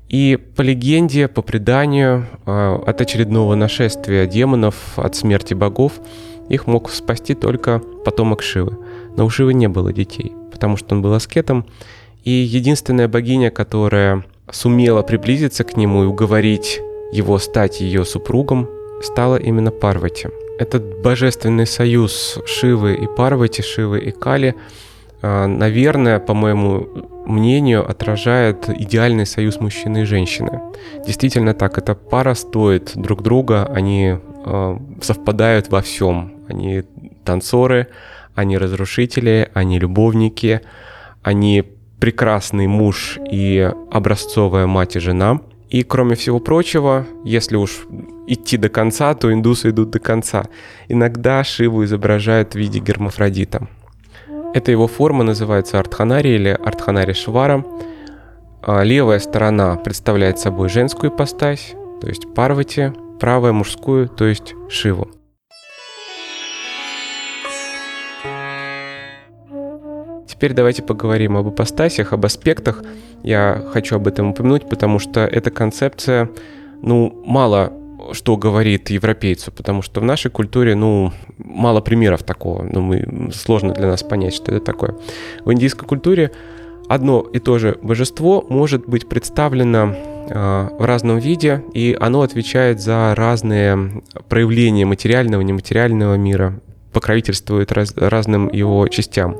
и 0.08 0.38
по 0.54 0.62
легенде, 0.62 1.26
по 1.26 1.42
преданию, 1.42 2.28
а, 2.46 2.80
от 2.86 3.00
очередного 3.00 3.56
нашествия 3.56 4.26
демонов, 4.26 4.76
от 4.96 5.16
смерти 5.16 5.54
богов, 5.54 5.94
их 6.48 6.68
мог 6.68 6.90
спасти 6.90 7.34
только 7.34 7.80
потомок 8.04 8.40
Шивы. 8.40 8.78
Но 9.16 9.26
у 9.26 9.30
Шивы 9.30 9.52
не 9.52 9.66
было 9.66 9.92
детей, 9.92 10.32
потому 10.52 10.76
что 10.76 10.94
он 10.94 11.02
был 11.02 11.12
аскетом, 11.12 11.66
и 12.22 12.30
единственная 12.30 13.08
богиня, 13.08 13.50
которая 13.50 14.24
сумела 14.48 15.02
приблизиться 15.02 15.64
к 15.64 15.76
нему 15.76 16.04
и 16.04 16.06
уговорить 16.06 16.80
его 17.12 17.38
стать 17.38 17.80
ее 17.80 18.04
супругом, 18.04 18.68
стала 19.02 19.36
именно 19.36 19.70
Парвати. 19.70 20.28
Этот 20.58 21.02
божественный 21.02 21.66
союз 21.66 22.38
Шивы 22.46 22.94
и 22.94 23.06
Парвати, 23.06 23.62
Шивы 23.62 24.00
и 24.00 24.10
Кали– 24.10 24.54
а, 25.22 25.46
наверное, 25.46 26.20
по 26.20 26.34
моему 26.34 26.86
мнению, 27.26 27.88
отражает 27.88 28.68
идеальный 28.68 29.26
союз 29.26 29.60
мужчины 29.60 30.02
и 30.02 30.04
женщины. 30.04 30.60
Действительно 31.04 31.54
так, 31.54 31.78
эта 31.78 31.94
пара 31.94 32.34
стоит 32.34 32.92
друг 32.94 33.22
друга, 33.22 33.66
они 33.66 34.18
э, 34.18 34.78
совпадают 35.02 35.68
во 35.68 35.80
всем. 35.80 36.44
Они 36.48 36.84
танцоры, 37.24 37.88
они 38.34 38.58
разрушители, 38.58 39.50
они 39.54 39.80
любовники, 39.80 40.60
они 41.22 41.64
прекрасный 41.98 42.66
муж 42.68 43.18
и 43.28 43.72
образцовая 43.90 44.66
мать 44.66 44.96
и 44.96 45.00
жена. 45.00 45.40
И 45.68 45.82
кроме 45.82 46.14
всего 46.14 46.38
прочего, 46.38 47.06
если 47.24 47.56
уж 47.56 47.86
идти 48.26 48.56
до 48.56 48.68
конца, 48.68 49.14
то 49.14 49.32
индусы 49.32 49.70
идут 49.70 49.90
до 49.90 49.98
конца. 49.98 50.44
Иногда 50.88 51.42
Шиву 51.42 51.84
изображают 51.84 52.52
в 52.52 52.58
виде 52.58 52.78
гермафродита. 52.78 53.66
Эта 54.54 54.70
его 54.70 54.86
форма 54.86 55.24
называется 55.24 55.78
артханари 55.78 56.34
или 56.34 56.48
артханари 56.48 57.12
швара. 57.12 57.64
А 58.62 58.82
левая 58.82 59.18
сторона 59.18 59.76
представляет 59.76 60.38
собой 60.38 60.68
женскую 60.68 61.12
ипостась, 61.12 61.74
то 62.00 62.08
есть 62.08 62.32
парвати, 62.34 62.92
правая 63.20 63.52
мужскую, 63.52 64.08
то 64.08 64.24
есть 64.24 64.54
шиву. 64.68 65.08
Теперь 70.36 70.52
давайте 70.52 70.82
поговорим 70.82 71.36
об 71.38 71.48
ипостасях, 71.48 72.12
об 72.12 72.26
аспектах. 72.26 72.82
Я 73.22 73.64
хочу 73.72 73.96
об 73.96 74.06
этом 74.06 74.30
упомянуть, 74.30 74.68
потому 74.68 74.98
что 74.98 75.20
эта 75.20 75.50
концепция, 75.50 76.28
ну, 76.82 77.22
мало 77.24 77.72
что 78.12 78.36
говорит 78.36 78.90
европейцу, 78.90 79.50
потому 79.50 79.82
что 79.82 80.00
в 80.00 80.04
нашей 80.04 80.30
культуре, 80.30 80.74
ну, 80.74 81.12
мало 81.38 81.80
примеров 81.80 82.22
такого, 82.22 82.62
ну, 82.62 82.80
мы, 82.80 83.30
сложно 83.32 83.72
для 83.72 83.86
нас 83.88 84.02
понять, 84.02 84.34
что 84.34 84.52
это 84.54 84.64
такое. 84.64 84.94
В 85.44 85.52
индийской 85.52 85.88
культуре 85.88 86.30
одно 86.88 87.20
и 87.20 87.38
то 87.38 87.58
же 87.58 87.78
божество 87.82 88.44
может 88.48 88.86
быть 88.86 89.08
представлено 89.08 89.94
э, 90.28 90.68
в 90.78 90.84
разном 90.84 91.18
виде, 91.18 91.64
и 91.72 91.96
оно 91.98 92.22
отвечает 92.22 92.80
за 92.80 93.14
разные 93.16 94.02
проявления 94.28 94.84
материального, 94.84 95.40
нематериального 95.40 96.14
мира, 96.14 96.60
покровительствует 96.92 97.72
раз, 97.72 97.92
разным 97.96 98.48
его 98.52 98.86
частям. 98.88 99.36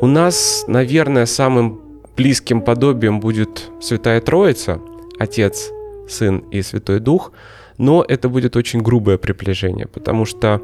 У 0.00 0.06
нас, 0.06 0.64
наверное, 0.66 1.26
самым 1.26 1.80
близким 2.16 2.62
подобием 2.62 3.20
будет 3.20 3.70
Святая 3.80 4.20
Троица, 4.20 4.80
Отец, 5.18 5.70
Сын 6.08 6.38
и 6.50 6.62
Святой 6.62 7.00
Дух– 7.00 7.32
но 7.80 8.04
это 8.06 8.28
будет 8.28 8.56
очень 8.56 8.82
грубое 8.82 9.16
приближение, 9.16 9.86
потому 9.86 10.26
что 10.26 10.60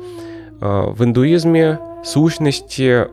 э, 0.60 0.82
в 0.90 1.02
индуизме 1.02 1.78
сущности 2.04 3.06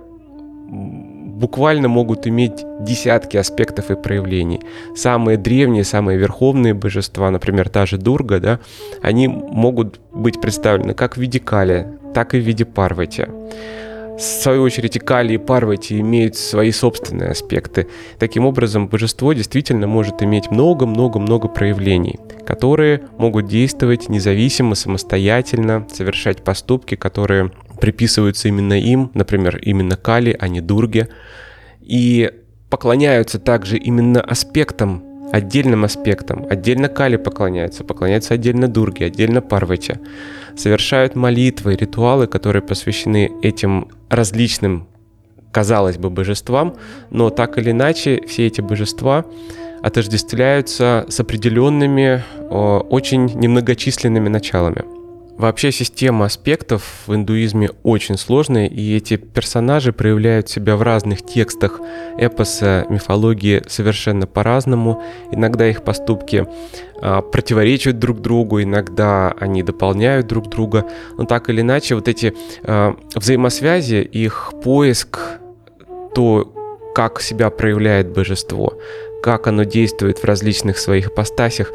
буквально 0.68 1.88
могут 1.88 2.28
иметь 2.28 2.66
десятки 2.82 3.38
аспектов 3.38 3.92
и 3.92 3.96
проявлений. 3.96 4.60
Самые 4.94 5.38
древние, 5.38 5.86
самые 5.86 6.18
верховные 6.18 6.74
божества, 6.74 7.32
например, 7.32 7.70
та 7.70 7.86
же 7.86 7.98
Дурга, 7.98 8.42
да, 8.42 8.60
они 9.02 9.30
могут 9.30 10.02
быть 10.12 10.42
представлены 10.42 10.94
как 10.94 11.16
в 11.16 11.22
виде 11.22 11.40
Кали, 11.40 11.88
так 12.14 12.36
и 12.36 12.40
в 12.40 12.44
виде 12.44 12.66
Парвати. 12.66 13.24
В 14.18 14.22
свою 14.22 14.62
очередь, 14.64 14.96
и 14.96 15.00
Кали, 15.00 15.34
и 15.34 15.38
Парвати 15.38 16.00
имеют 16.00 16.36
свои 16.36 16.72
собственные 16.72 17.30
аспекты. 17.30 17.88
Таким 18.20 18.46
образом, 18.46 18.88
божество 18.88 19.34
действительно 19.34 19.88
может 19.88 20.22
иметь 20.22 20.52
много-много-много 20.52 21.48
проявлений, 21.48 22.20
которые 22.46 23.02
могут 23.18 23.48
действовать 23.48 24.10
независимо, 24.10 24.76
самостоятельно, 24.76 25.88
совершать 25.92 26.44
поступки, 26.44 26.96
которые 26.96 27.52
приписываются 27.82 28.48
именно 28.50 28.80
им, 28.80 29.10
например, 29.14 29.58
именно 29.58 29.98
Кали, 29.98 30.36
а 30.40 30.48
не 30.48 30.62
Дурге, 30.62 31.10
и 31.82 32.32
поклоняются 32.70 33.40
также 33.40 33.78
именно 33.78 34.22
аспектам 34.22 35.04
отдельным 35.34 35.84
аспектам. 35.84 36.46
Отдельно 36.48 36.90
Кали 36.90 37.18
поклоняются, 37.18 37.84
поклоняются 37.84 38.36
отдельно 38.36 38.68
Дурге, 38.68 39.08
отдельно 39.08 39.42
Парвача. 39.42 40.00
Совершают 40.56 41.16
молитвы, 41.16 41.76
ритуалы, 41.76 42.28
которые 42.28 42.62
посвящены 42.62 43.32
этим 43.42 43.88
различным, 44.10 44.88
казалось 45.52 45.98
бы, 45.98 46.12
божествам, 46.12 46.76
но 47.10 47.32
так 47.32 47.58
или 47.58 47.72
иначе 47.72 48.22
все 48.28 48.46
эти 48.46 48.62
божества 48.62 49.26
отождествляются 49.82 51.06
с 51.10 51.20
определенными, 51.20 52.24
очень 52.50 53.26
немногочисленными 53.26 54.30
началами. 54.30 54.84
Вообще 55.38 55.72
система 55.72 56.26
аспектов 56.26 56.84
в 57.08 57.16
индуизме 57.16 57.72
очень 57.82 58.18
сложная, 58.18 58.68
и 58.68 58.96
эти 58.96 59.18
персонажи 59.18 59.92
проявляют 59.92 60.48
себя 60.48 60.76
в 60.76 60.84
разных 60.84 61.26
текстах 61.26 61.80
эпоса, 62.18 62.86
мифологии 62.90 63.64
совершенно 63.68 64.28
по-разному. 64.28 65.02
Иногда 65.32 65.68
их 65.68 65.84
поступки 65.84 66.48
а, 67.02 67.22
противоречат 67.22 67.98
друг 67.98 68.22
другу, 68.22 68.62
иногда 68.62 69.32
они 69.40 69.64
дополняют 69.64 70.28
друг 70.28 70.50
друга. 70.50 70.86
Но 71.18 71.26
так 71.26 71.50
или 71.50 71.62
иначе, 71.62 71.96
вот 71.96 72.08
эти 72.08 72.36
а, 72.64 72.96
взаимосвязи, 73.16 74.08
их 74.12 74.54
поиск, 74.64 75.20
то, 76.14 76.54
как 76.94 77.22
себя 77.22 77.50
проявляет 77.50 78.10
божество, 78.10 78.78
как 79.24 79.48
оно 79.48 79.64
действует 79.64 80.20
в 80.20 80.26
различных 80.26 80.78
своих 80.78 81.08
ипостасях, 81.08 81.72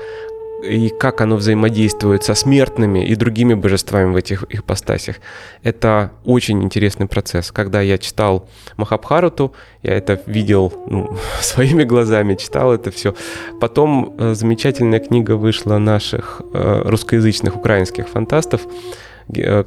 и 0.63 0.89
как 0.89 1.21
оно 1.21 1.37
взаимодействует 1.37 2.25
со 2.25 2.35
смертными 2.35 3.05
и 3.05 3.15
другими 3.15 3.55
божествами 3.55 4.13
в 4.13 4.17
этих 4.17 4.45
ипостасях. 4.49 5.17
Это 5.63 6.11
очень 6.25 6.63
интересный 6.63 7.07
процесс. 7.07 7.53
Когда 7.53 7.81
я 7.81 7.99
читал 7.99 8.49
Махабхарату, 8.77 9.53
я 9.83 9.95
это 9.95 10.21
видел 10.27 10.73
ну, 10.89 11.17
своими 11.41 11.85
глазами, 11.85 12.35
читал 12.35 12.73
это 12.73 12.91
все. 12.91 13.15
Потом 13.61 14.15
э, 14.19 14.35
замечательная 14.35 15.01
книга 15.01 15.37
вышла 15.37 15.79
наших 15.79 16.43
э, 16.53 16.83
русскоязычных 16.85 17.57
украинских 17.57 18.09
фантастов, 18.09 18.63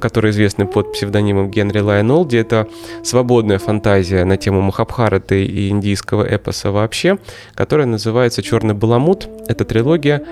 которые 0.00 0.32
известны 0.32 0.66
под 0.66 0.92
псевдонимом 0.92 1.50
Генри 1.50 1.80
Лайонолди. 1.80 2.36
Это 2.36 2.68
свободная 3.02 3.58
фантазия 3.58 4.24
на 4.24 4.36
тему 4.36 4.60
Махабхараты 4.60 5.44
и 5.44 5.68
индийского 5.68 6.24
эпоса 6.24 6.70
вообще, 6.70 7.18
которая 7.54 7.86
называется 7.86 8.42
«Черный 8.42 8.74
баламут». 8.74 9.28
Это 9.48 9.64
трилогия, 9.64 10.22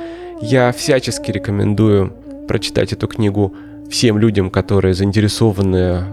я 0.41 0.73
всячески 0.73 1.31
рекомендую 1.31 2.13
прочитать 2.49 2.93
эту 2.93 3.07
книгу 3.07 3.55
всем 3.91 4.19
людям, 4.19 4.51
которые 4.51 4.95
заинтересованы 4.95 5.77
э, 5.77 6.05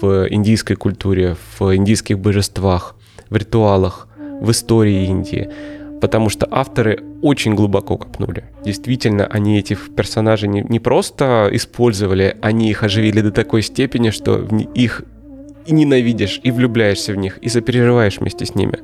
в 0.00 0.26
индийской 0.30 0.76
культуре, 0.76 1.36
в 1.58 1.74
индийских 1.74 2.18
божествах, 2.18 2.94
в 3.28 3.36
ритуалах, 3.36 4.08
в 4.40 4.50
истории 4.50 5.06
Индии. 5.06 5.50
Потому 6.00 6.30
что 6.30 6.46
авторы 6.50 7.02
очень 7.22 7.54
глубоко 7.54 7.96
копнули. 7.96 8.44
Действительно, 8.64 9.26
они 9.26 9.58
этих 9.58 9.94
персонажей 9.94 10.48
не, 10.48 10.62
не 10.62 10.80
просто 10.80 11.48
использовали, 11.52 12.36
они 12.40 12.70
их 12.70 12.82
оживили 12.82 13.20
до 13.20 13.32
такой 13.32 13.62
степени, 13.62 14.10
что 14.10 14.46
их 14.74 15.02
и 15.66 15.72
ненавидишь, 15.72 16.40
и 16.42 16.50
влюбляешься 16.50 17.12
в 17.12 17.16
них, 17.16 17.38
и 17.38 17.48
запереживаешь 17.48 18.18
вместе 18.18 18.46
с 18.46 18.54
ними. 18.54 18.78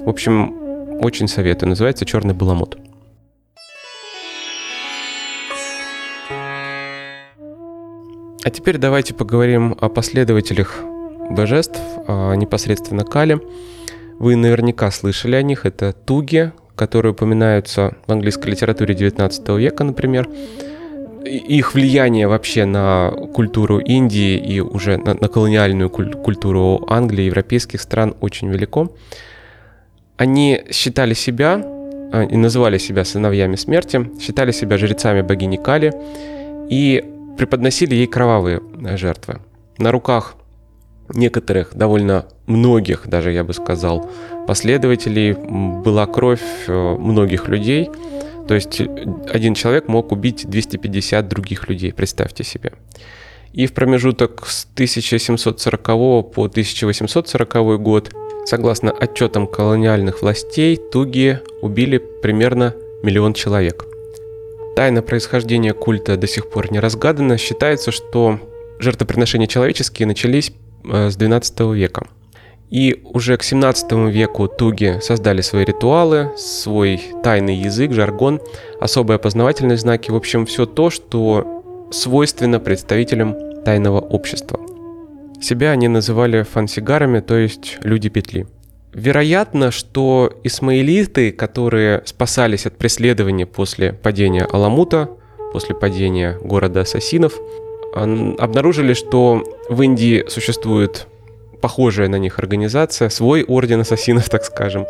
В 0.00 0.08
общем, 0.08 0.56
очень 1.00 1.28
советую. 1.28 1.70
Называется 1.70 2.04
«Черный 2.04 2.34
баламут». 2.34 2.78
А 8.42 8.50
теперь 8.50 8.78
давайте 8.78 9.12
поговорим 9.12 9.76
о 9.80 9.88
последователях 9.88 10.80
божеств, 11.30 11.80
а, 12.06 12.34
непосредственно 12.34 13.04
Кали. 13.04 13.40
Вы 14.20 14.36
наверняка 14.36 14.90
слышали 14.92 15.34
о 15.34 15.42
них. 15.42 15.66
Это 15.66 15.92
Туги, 15.92 16.52
которые 16.76 17.12
упоминаются 17.12 17.96
в 18.06 18.12
английской 18.12 18.50
литературе 18.50 18.94
19 18.94 19.48
века, 19.58 19.84
например. 19.84 20.28
Их 21.24 21.74
влияние 21.74 22.28
вообще 22.28 22.66
на 22.66 23.10
культуру 23.34 23.78
Индии 23.78 24.36
и 24.36 24.60
уже 24.60 24.96
на, 24.96 25.14
на 25.14 25.28
колониальную 25.28 25.90
культуру 25.90 26.86
Англии, 26.88 27.24
европейских 27.24 27.80
стран 27.80 28.14
очень 28.20 28.48
велико. 28.48 28.94
Они 30.16 30.62
считали 30.70 31.14
себя 31.14 31.60
а, 32.12 32.22
и 32.22 32.36
называли 32.36 32.78
себя 32.78 33.04
сыновьями 33.04 33.56
смерти, 33.56 34.08
считали 34.20 34.52
себя 34.52 34.78
жрецами 34.78 35.22
богини 35.22 35.56
Кали 35.56 35.92
и 36.70 37.04
преподносили 37.36 37.94
ей 37.94 38.06
кровавые 38.06 38.60
э, 38.84 38.96
жертвы. 38.96 39.40
На 39.78 39.90
руках 39.90 40.36
некоторых, 41.14 41.74
довольно 41.74 42.26
многих, 42.46 43.06
даже 43.06 43.32
я 43.32 43.44
бы 43.44 43.52
сказал, 43.52 44.08
последователей 44.46 45.32
была 45.32 46.06
кровь 46.06 46.42
э, 46.66 46.96
многих 46.98 47.48
людей. 47.48 47.90
То 48.48 48.54
есть 48.54 48.80
э, 48.80 48.86
один 49.32 49.54
человек 49.54 49.88
мог 49.88 50.12
убить 50.12 50.48
250 50.48 51.28
других 51.28 51.68
людей, 51.68 51.92
представьте 51.92 52.44
себе. 52.44 52.72
И 53.52 53.66
в 53.66 53.72
промежуток 53.72 54.46
с 54.46 54.66
1740 54.74 55.84
по 55.84 56.44
1840 56.44 57.80
год, 57.80 58.12
согласно 58.44 58.90
отчетам 58.90 59.46
колониальных 59.46 60.20
властей, 60.22 60.76
туги 60.76 61.40
убили 61.62 61.98
примерно 62.22 62.74
миллион 63.02 63.32
человек. 63.32 63.86
Тайна 64.76 65.00
происхождения 65.00 65.72
культа 65.72 66.18
до 66.18 66.26
сих 66.26 66.50
пор 66.50 66.70
не 66.70 66.80
разгадана. 66.80 67.38
Считается, 67.38 67.90
что 67.90 68.40
жертвоприношения 68.78 69.46
человеческие 69.46 70.06
начались 70.06 70.52
с 70.86 71.16
12 71.16 71.60
века. 71.74 72.06
И 72.70 73.00
уже 73.04 73.36
к 73.36 73.42
17 73.42 73.92
веку 74.10 74.48
туги 74.48 74.98
создали 75.00 75.40
свои 75.40 75.64
ритуалы, 75.64 76.32
свой 76.36 77.00
тайный 77.22 77.54
язык, 77.56 77.92
жаргон, 77.92 78.40
особые 78.80 79.16
опознавательные 79.16 79.76
знаки, 79.76 80.10
в 80.10 80.16
общем, 80.16 80.46
все 80.46 80.66
то, 80.66 80.90
что 80.90 81.62
свойственно 81.92 82.58
представителям 82.58 83.36
тайного 83.64 84.00
общества. 84.00 84.58
Себя 85.40 85.70
они 85.70 85.86
называли 85.86 86.42
фансигарами, 86.42 87.20
то 87.20 87.36
есть 87.36 87.78
люди 87.82 88.08
петли. 88.08 88.46
Вероятно, 88.92 89.70
что 89.70 90.32
исмаилиты, 90.42 91.30
которые 91.30 92.02
спасались 92.06 92.66
от 92.66 92.78
преследования 92.78 93.46
после 93.46 93.92
падения 93.92 94.44
Аламута, 94.44 95.10
после 95.52 95.74
падения 95.74 96.38
города 96.42 96.80
ассасинов, 96.80 97.38
обнаружили, 97.96 98.94
что 98.94 99.42
в 99.70 99.82
Индии 99.82 100.24
существует 100.28 101.06
похожая 101.60 102.08
на 102.08 102.16
них 102.16 102.38
организация, 102.38 103.08
свой 103.08 103.42
орден 103.42 103.80
ассасинов, 103.80 104.28
так 104.30 104.44
скажем. 104.44 104.86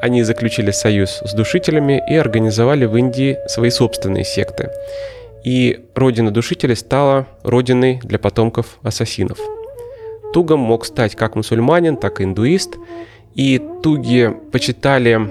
Они 0.00 0.22
заключили 0.22 0.70
союз 0.70 1.20
с 1.24 1.34
душителями 1.34 2.02
и 2.08 2.14
организовали 2.14 2.86
в 2.86 2.96
Индии 2.96 3.36
свои 3.48 3.70
собственные 3.70 4.24
секты. 4.24 4.70
И 5.44 5.80
родина 5.94 6.30
душителей 6.30 6.76
стала 6.76 7.26
родиной 7.42 8.00
для 8.02 8.18
потомков 8.18 8.78
ассасинов. 8.82 9.38
Тугом 10.32 10.60
мог 10.60 10.84
стать 10.84 11.14
как 11.14 11.36
мусульманин, 11.36 11.96
так 11.96 12.20
и 12.20 12.24
индуист, 12.24 12.76
и 13.34 13.60
туги 13.82 14.34
почитали 14.52 15.30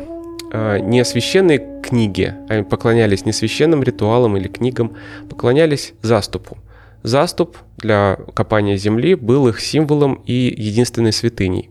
э, 0.51 0.79
не 0.79 1.03
священные 1.05 1.81
книги, 1.83 2.33
а 2.49 2.63
поклонялись 2.63 3.25
не 3.25 3.33
священным 3.33 3.83
ритуалам 3.83 4.37
или 4.37 4.47
книгам, 4.47 4.95
поклонялись 5.29 5.93
заступу. 6.01 6.57
Заступ 7.07 7.55
для 7.77 8.17
копания 8.33 8.75
земли 8.75 9.15
был 9.15 9.47
их 9.47 9.61
символом 9.61 10.21
и 10.25 10.53
единственной 10.57 11.13
святыней. 11.13 11.69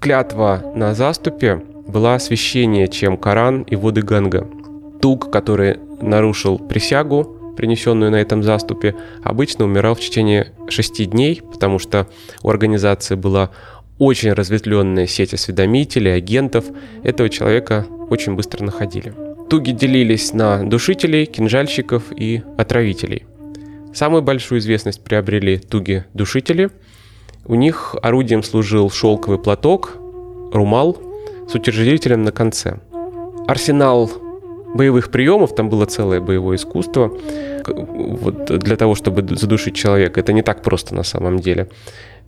Клятва 0.00 0.72
на 0.74 0.94
заступе 0.94 1.62
была 1.86 2.18
священнее, 2.18 2.88
чем 2.88 3.18
Коран 3.18 3.60
и 3.64 3.76
воды 3.76 4.00
Ганга. 4.00 4.48
Туг, 5.02 5.30
который 5.30 5.76
нарушил 6.00 6.58
присягу, 6.58 7.54
принесенную 7.58 8.10
на 8.10 8.16
этом 8.16 8.42
заступе, 8.42 8.96
обычно 9.22 9.66
умирал 9.66 9.94
в 9.94 10.00
течение 10.00 10.54
шести 10.70 11.04
дней, 11.04 11.42
потому 11.42 11.78
что 11.78 12.08
у 12.42 12.48
организации 12.48 13.16
была 13.16 13.50
очень 13.98 14.32
разветвленная 14.32 15.06
сеть 15.06 15.34
осведомителей, 15.34 16.14
агентов. 16.14 16.64
Этого 17.02 17.28
человека 17.28 17.86
очень 18.08 18.34
быстро 18.34 18.64
находили. 18.64 19.12
Туги 19.50 19.72
делились 19.72 20.32
на 20.32 20.64
душителей, 20.64 21.26
кинжальщиков 21.26 22.04
и 22.16 22.42
отравителей– 22.56 23.26
Самую 23.94 24.22
большую 24.22 24.60
известность 24.60 25.02
приобрели 25.02 25.58
туги-душители. 25.58 26.70
У 27.44 27.54
них 27.54 27.96
орудием 28.02 28.42
служил 28.42 28.90
шелковый 28.90 29.38
платок, 29.38 29.96
румал 30.52 30.98
с 31.48 31.54
утяжелителем 31.54 32.22
на 32.22 32.32
конце. 32.32 32.80
Арсенал 33.46 34.10
боевых 34.74 35.10
приемов, 35.10 35.54
там 35.54 35.70
было 35.70 35.86
целое 35.86 36.20
боевое 36.20 36.56
искусство, 36.56 37.10
вот 37.66 38.58
для 38.58 38.76
того, 38.76 38.94
чтобы 38.94 39.26
задушить 39.36 39.74
человека. 39.74 40.20
Это 40.20 40.32
не 40.32 40.42
так 40.42 40.62
просто 40.62 40.94
на 40.94 41.02
самом 41.02 41.38
деле. 41.38 41.68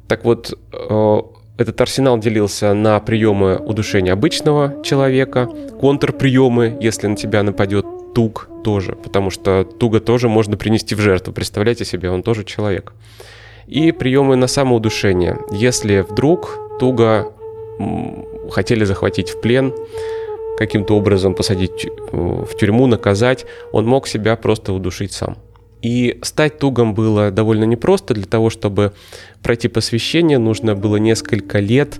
Так 0.08 0.24
вот, 0.24 0.58
э, 0.72 1.20
этот 1.58 1.80
арсенал 1.80 2.18
делился 2.18 2.72
на 2.72 2.98
приемы 3.00 3.56
удушения 3.56 4.14
обычного 4.14 4.82
человека, 4.82 5.48
контрприемы, 5.78 6.78
если 6.80 7.06
на 7.06 7.16
тебя 7.16 7.42
нападет 7.42 7.84
туг 8.14 8.48
тоже, 8.64 8.92
потому 8.92 9.30
что 9.30 9.64
туга 9.64 10.00
тоже 10.00 10.28
можно 10.28 10.56
принести 10.56 10.94
в 10.94 11.00
жертву. 11.00 11.32
Представляете 11.32 11.84
себе, 11.84 12.10
он 12.10 12.22
тоже 12.22 12.44
человек. 12.44 12.92
И 13.66 13.92
приемы 13.92 14.36
на 14.36 14.46
самоудушение. 14.46 15.38
Если 15.52 16.00
вдруг 16.00 16.58
туга 16.78 17.32
хотели 18.50 18.84
захватить 18.84 19.30
в 19.30 19.40
плен, 19.40 19.72
каким-то 20.58 20.96
образом 20.96 21.34
посадить 21.34 21.88
в 22.12 22.54
тюрьму, 22.58 22.86
наказать, 22.86 23.46
он 23.72 23.86
мог 23.86 24.06
себя 24.06 24.36
просто 24.36 24.72
удушить 24.72 25.12
сам. 25.12 25.38
И 25.80 26.18
стать 26.22 26.58
тугом 26.58 26.94
было 26.94 27.30
довольно 27.30 27.64
непросто. 27.64 28.12
Для 28.12 28.26
того, 28.26 28.50
чтобы 28.50 28.92
пройти 29.42 29.68
посвящение, 29.68 30.36
нужно 30.36 30.74
было 30.74 30.96
несколько 30.96 31.60
лет 31.60 31.98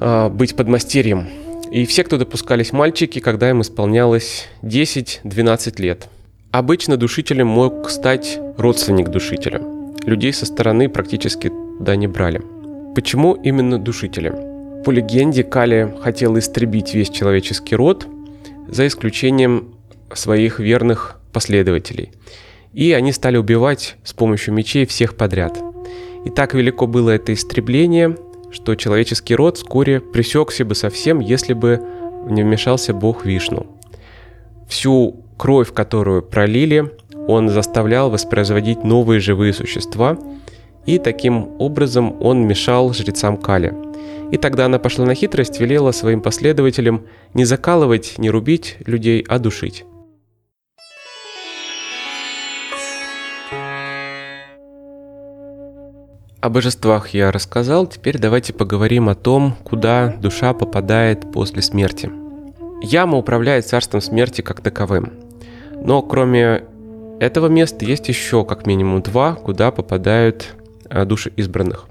э, 0.00 0.28
быть 0.30 0.56
подмастерьем 0.56 1.28
и 1.74 1.86
все, 1.86 2.04
кто 2.04 2.18
допускались 2.18 2.72
мальчики, 2.72 3.18
когда 3.18 3.50
им 3.50 3.60
исполнялось 3.60 4.46
10-12 4.62 5.82
лет. 5.82 6.08
Обычно 6.52 6.96
душителем 6.96 7.48
мог 7.48 7.90
стать 7.90 8.38
родственник 8.56 9.08
душителя. 9.08 9.60
Людей 10.06 10.32
со 10.32 10.46
стороны 10.46 10.88
практически 10.88 11.48
туда 11.48 11.96
не 11.96 12.06
брали. 12.06 12.40
Почему 12.94 13.34
именно 13.34 13.80
душителем? 13.80 14.84
По 14.84 14.92
легенде, 14.92 15.42
Кали 15.42 15.92
хотел 16.00 16.38
истребить 16.38 16.94
весь 16.94 17.10
человеческий 17.10 17.74
род, 17.74 18.06
за 18.68 18.86
исключением 18.86 19.74
своих 20.12 20.60
верных 20.60 21.18
последователей. 21.32 22.12
И 22.72 22.92
они 22.92 23.10
стали 23.10 23.36
убивать 23.36 23.96
с 24.04 24.12
помощью 24.12 24.54
мечей 24.54 24.86
всех 24.86 25.16
подряд. 25.16 25.58
И 26.24 26.30
так 26.30 26.54
велико 26.54 26.86
было 26.86 27.10
это 27.10 27.34
истребление, 27.34 28.16
что 28.54 28.76
человеческий 28.76 29.34
род 29.34 29.56
вскоре 29.56 30.00
пресекся 30.00 30.64
бы 30.64 30.76
совсем, 30.76 31.18
если 31.18 31.54
бы 31.54 31.80
не 32.30 32.42
вмешался 32.42 32.94
бог 32.94 33.26
Вишну. 33.26 33.66
Всю 34.68 35.24
кровь, 35.36 35.72
которую 35.72 36.22
пролили, 36.22 36.92
он 37.26 37.48
заставлял 37.48 38.10
воспроизводить 38.10 38.84
новые 38.84 39.18
живые 39.18 39.52
существа, 39.52 40.16
и 40.86 40.98
таким 40.98 41.50
образом 41.58 42.16
он 42.22 42.46
мешал 42.46 42.92
жрецам 42.94 43.38
Кали. 43.38 43.74
И 44.30 44.36
тогда 44.36 44.66
она 44.66 44.78
пошла 44.78 45.04
на 45.04 45.14
хитрость, 45.14 45.58
велела 45.60 45.90
своим 45.90 46.20
последователям 46.20 47.06
не 47.34 47.44
закалывать, 47.44 48.14
не 48.18 48.30
рубить 48.30 48.76
людей, 48.86 49.24
а 49.28 49.38
душить. 49.38 49.84
О 56.44 56.50
божествах 56.50 57.08
я 57.14 57.32
рассказал, 57.32 57.86
теперь 57.86 58.18
давайте 58.18 58.52
поговорим 58.52 59.08
о 59.08 59.14
том, 59.14 59.56
куда 59.64 60.08
душа 60.20 60.52
попадает 60.52 61.32
после 61.32 61.62
смерти. 61.62 62.10
Яма 62.82 63.16
управляет 63.16 63.66
царством 63.66 64.02
смерти 64.02 64.42
как 64.42 64.60
таковым. 64.60 65.14
Но 65.82 66.02
кроме 66.02 66.64
этого 67.18 67.46
места 67.46 67.86
есть 67.86 68.10
еще 68.10 68.44
как 68.44 68.66
минимум 68.66 69.00
два, 69.00 69.32
куда 69.36 69.70
попадают 69.70 70.54
а, 70.90 71.06
души 71.06 71.32
избранных. 71.34 71.86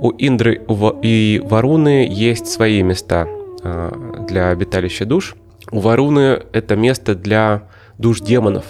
У 0.00 0.10
Индры 0.10 0.60
и 1.02 1.40
Варуны 1.44 2.08
есть 2.10 2.48
свои 2.48 2.82
места 2.82 3.28
а, 3.62 4.24
для 4.28 4.48
обиталища 4.48 5.04
душ. 5.04 5.36
У 5.70 5.78
Варуны 5.78 6.42
это 6.52 6.74
место 6.74 7.14
для 7.14 7.68
душ 7.96 8.22
демонов, 8.22 8.64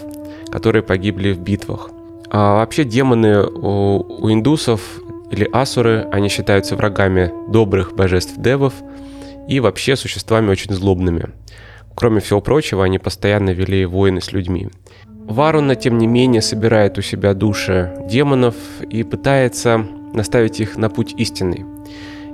которые 0.53 0.83
погибли 0.83 1.33
в 1.33 1.41
битвах. 1.41 1.93
А 2.31 2.57
вообще 2.57 2.85
демоны 2.85 3.43
у, 3.43 4.05
у 4.25 4.31
индусов 4.31 4.81
или 5.31 5.49
асуры, 5.53 6.09
они 6.13 6.29
считаются 6.29 6.77
врагами 6.77 7.33
добрых 7.49 7.95
божеств 7.95 8.35
девов 8.37 8.75
и 9.49 9.61
вообще 9.61 9.97
существами 9.97 10.51
очень 10.51 10.75
злобными. 10.75 11.31
Кроме 11.95 12.21
всего 12.21 12.41
прочего, 12.41 12.85
они 12.85 12.99
постоянно 12.99 13.51
вели 13.51 13.85
войны 13.85 14.21
с 14.21 14.33
людьми. 14.33 14.69
Варуна, 15.07 15.75
тем 15.75 15.99
не 15.99 16.07
менее, 16.07 16.41
собирает 16.41 16.97
у 16.97 17.03
себя 17.03 17.35
души 17.35 17.93
демонов 18.09 18.55
и 18.89 19.03
пытается 19.03 19.85
наставить 20.15 20.61
их 20.61 20.77
на 20.77 20.89
путь 20.89 21.15
истинный. 21.19 21.67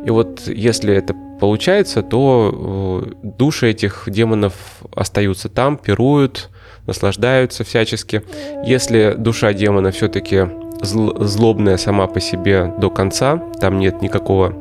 И 0.04 0.10
вот 0.10 0.42
если 0.46 0.94
это 0.94 1.14
получается, 1.40 2.02
то 2.02 3.04
души 3.22 3.70
этих 3.70 4.04
демонов 4.06 4.54
остаются 4.94 5.48
там, 5.48 5.76
пируют, 5.76 6.50
наслаждаются 6.86 7.64
всячески. 7.64 8.22
Если 8.64 9.14
душа 9.16 9.52
демона 9.52 9.90
все-таки 9.90 10.48
злобная 10.82 11.76
сама 11.76 12.06
по 12.06 12.20
себе 12.20 12.72
до 12.78 12.90
конца, 12.90 13.42
там 13.60 13.78
нет 13.78 14.02
никакого 14.02 14.54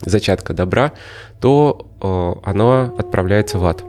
зачатка 0.00 0.52
добра, 0.52 0.92
то 1.40 1.86
э, 2.00 2.48
она 2.48 2.92
отправляется 2.98 3.58
в 3.58 3.64
ад. 3.64 3.84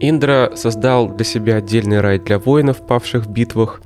Индра 0.00 0.52
создал 0.56 1.08
для 1.08 1.24
себя 1.24 1.56
отдельный 1.56 2.00
рай 2.00 2.18
для 2.18 2.38
воинов, 2.38 2.86
павших 2.86 3.24
в 3.26 3.30
битвах, 3.30 3.80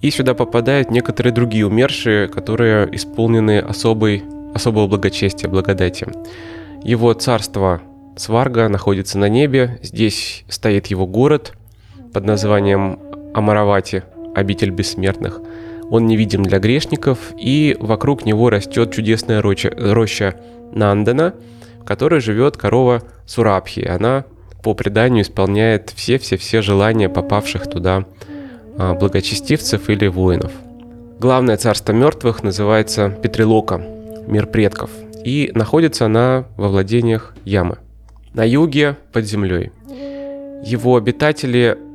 и 0.00 0.10
сюда 0.10 0.34
попадают 0.34 0.90
некоторые 0.90 1.32
другие 1.32 1.66
умершие, 1.66 2.28
которые 2.28 2.88
исполнены 2.94 3.58
особой, 3.58 4.24
особого 4.54 4.86
благочестия, 4.86 5.50
благодати. 5.50 6.06
Его 6.82 7.12
царство 7.12 7.82
Сварга 8.16 8.68
находится 8.68 9.18
на 9.18 9.28
небе, 9.28 9.78
здесь 9.82 10.44
стоит 10.48 10.86
его 10.86 11.06
город 11.06 11.54
под 12.12 12.24
названием 12.24 12.98
Амаравати, 13.34 14.02
обитель 14.34 14.70
бессмертных. 14.70 15.40
Он 15.90 16.06
невидим 16.06 16.42
для 16.42 16.58
грешников, 16.58 17.18
и 17.36 17.76
вокруг 17.80 18.24
него 18.24 18.50
растет 18.50 18.92
чудесная 18.92 19.42
роща, 19.42 19.72
роща 19.76 20.36
Нандана, 20.72 21.34
в 21.80 21.84
которой 21.84 22.20
живет 22.20 22.56
корова 22.56 23.02
Сурабхи. 23.26 23.80
Она 23.80 24.24
по 24.62 24.74
преданию 24.74 25.22
исполняет 25.22 25.92
все-все-все 25.94 26.62
желания 26.62 27.08
попавших 27.08 27.68
туда 27.68 28.04
а, 28.78 28.94
благочестивцев 28.94 29.88
или 29.88 30.06
воинов. 30.06 30.52
Главное 31.18 31.56
царство 31.56 31.92
мертвых 31.92 32.42
называется 32.42 33.10
Петрилока, 33.10 33.82
мир 34.26 34.46
предков, 34.46 34.90
и 35.24 35.50
находится 35.54 36.06
она 36.06 36.44
во 36.56 36.68
владениях 36.68 37.34
Ямы. 37.44 37.78
На 38.32 38.44
юге 38.44 38.96
под 39.12 39.24
землей. 39.24 39.72
Его 40.64 40.96
обитатели– 40.96 41.76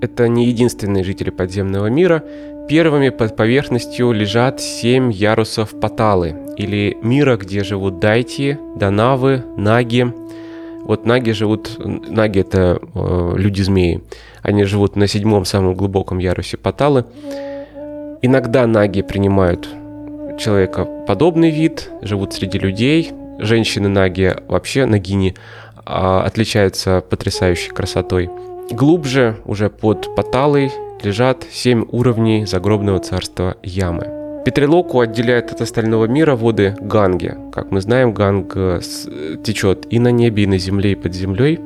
это 0.00 0.28
не 0.28 0.46
единственные 0.46 1.04
жители 1.04 1.30
подземного 1.30 1.86
мира. 1.86 2.22
Первыми 2.68 3.08
под 3.08 3.34
поверхностью 3.34 4.12
лежат 4.12 4.60
семь 4.60 5.10
ярусов 5.10 5.78
Паталы, 5.80 6.36
или 6.56 6.96
мира, 7.02 7.36
где 7.36 7.64
живут 7.64 7.98
дайти, 7.98 8.58
данавы, 8.76 9.42
наги, 9.56 10.12
вот 10.84 11.06
наги 11.06 11.32
живут, 11.32 11.76
наги 11.78 12.40
это 12.40 12.80
э, 12.94 13.32
люди-змеи, 13.36 14.02
они 14.42 14.64
живут 14.64 14.96
на 14.96 15.06
седьмом 15.06 15.44
самом 15.44 15.74
глубоком 15.74 16.18
ярусе 16.18 16.56
Паталы. 16.56 17.04
Иногда 18.22 18.66
наги 18.66 19.02
принимают 19.02 19.68
человека 20.38 20.86
подобный 21.06 21.50
вид, 21.50 21.90
живут 22.02 22.32
среди 22.32 22.58
людей. 22.58 23.12
Женщины 23.38 23.88
наги, 23.88 24.34
вообще 24.48 24.84
нагини, 24.86 25.34
э, 25.76 25.80
отличаются 25.84 27.02
потрясающей 27.08 27.70
красотой. 27.70 28.30
Глубже, 28.70 29.36
уже 29.46 29.70
под 29.70 30.14
Паталой, 30.14 30.70
лежат 31.02 31.46
семь 31.50 31.86
уровней 31.90 32.44
загробного 32.44 32.98
царства 32.98 33.56
Ямы. 33.62 34.42
Петрилоку 34.44 35.00
отделяет 35.00 35.52
от 35.52 35.60
остального 35.60 36.06
мира 36.06 36.36
воды 36.36 36.76
Ганги. 36.80 37.34
Как 37.52 37.70
мы 37.70 37.80
знаем, 37.80 38.12
Ганг 38.12 38.52
э, 38.56 38.80
течет 39.42 39.86
и 39.90 39.98
на 39.98 40.10
небе, 40.10 40.44
и 40.44 40.46
на 40.46 40.58
земле, 40.58 40.92
и 40.92 40.94
под 40.94 41.14
землей, 41.14 41.58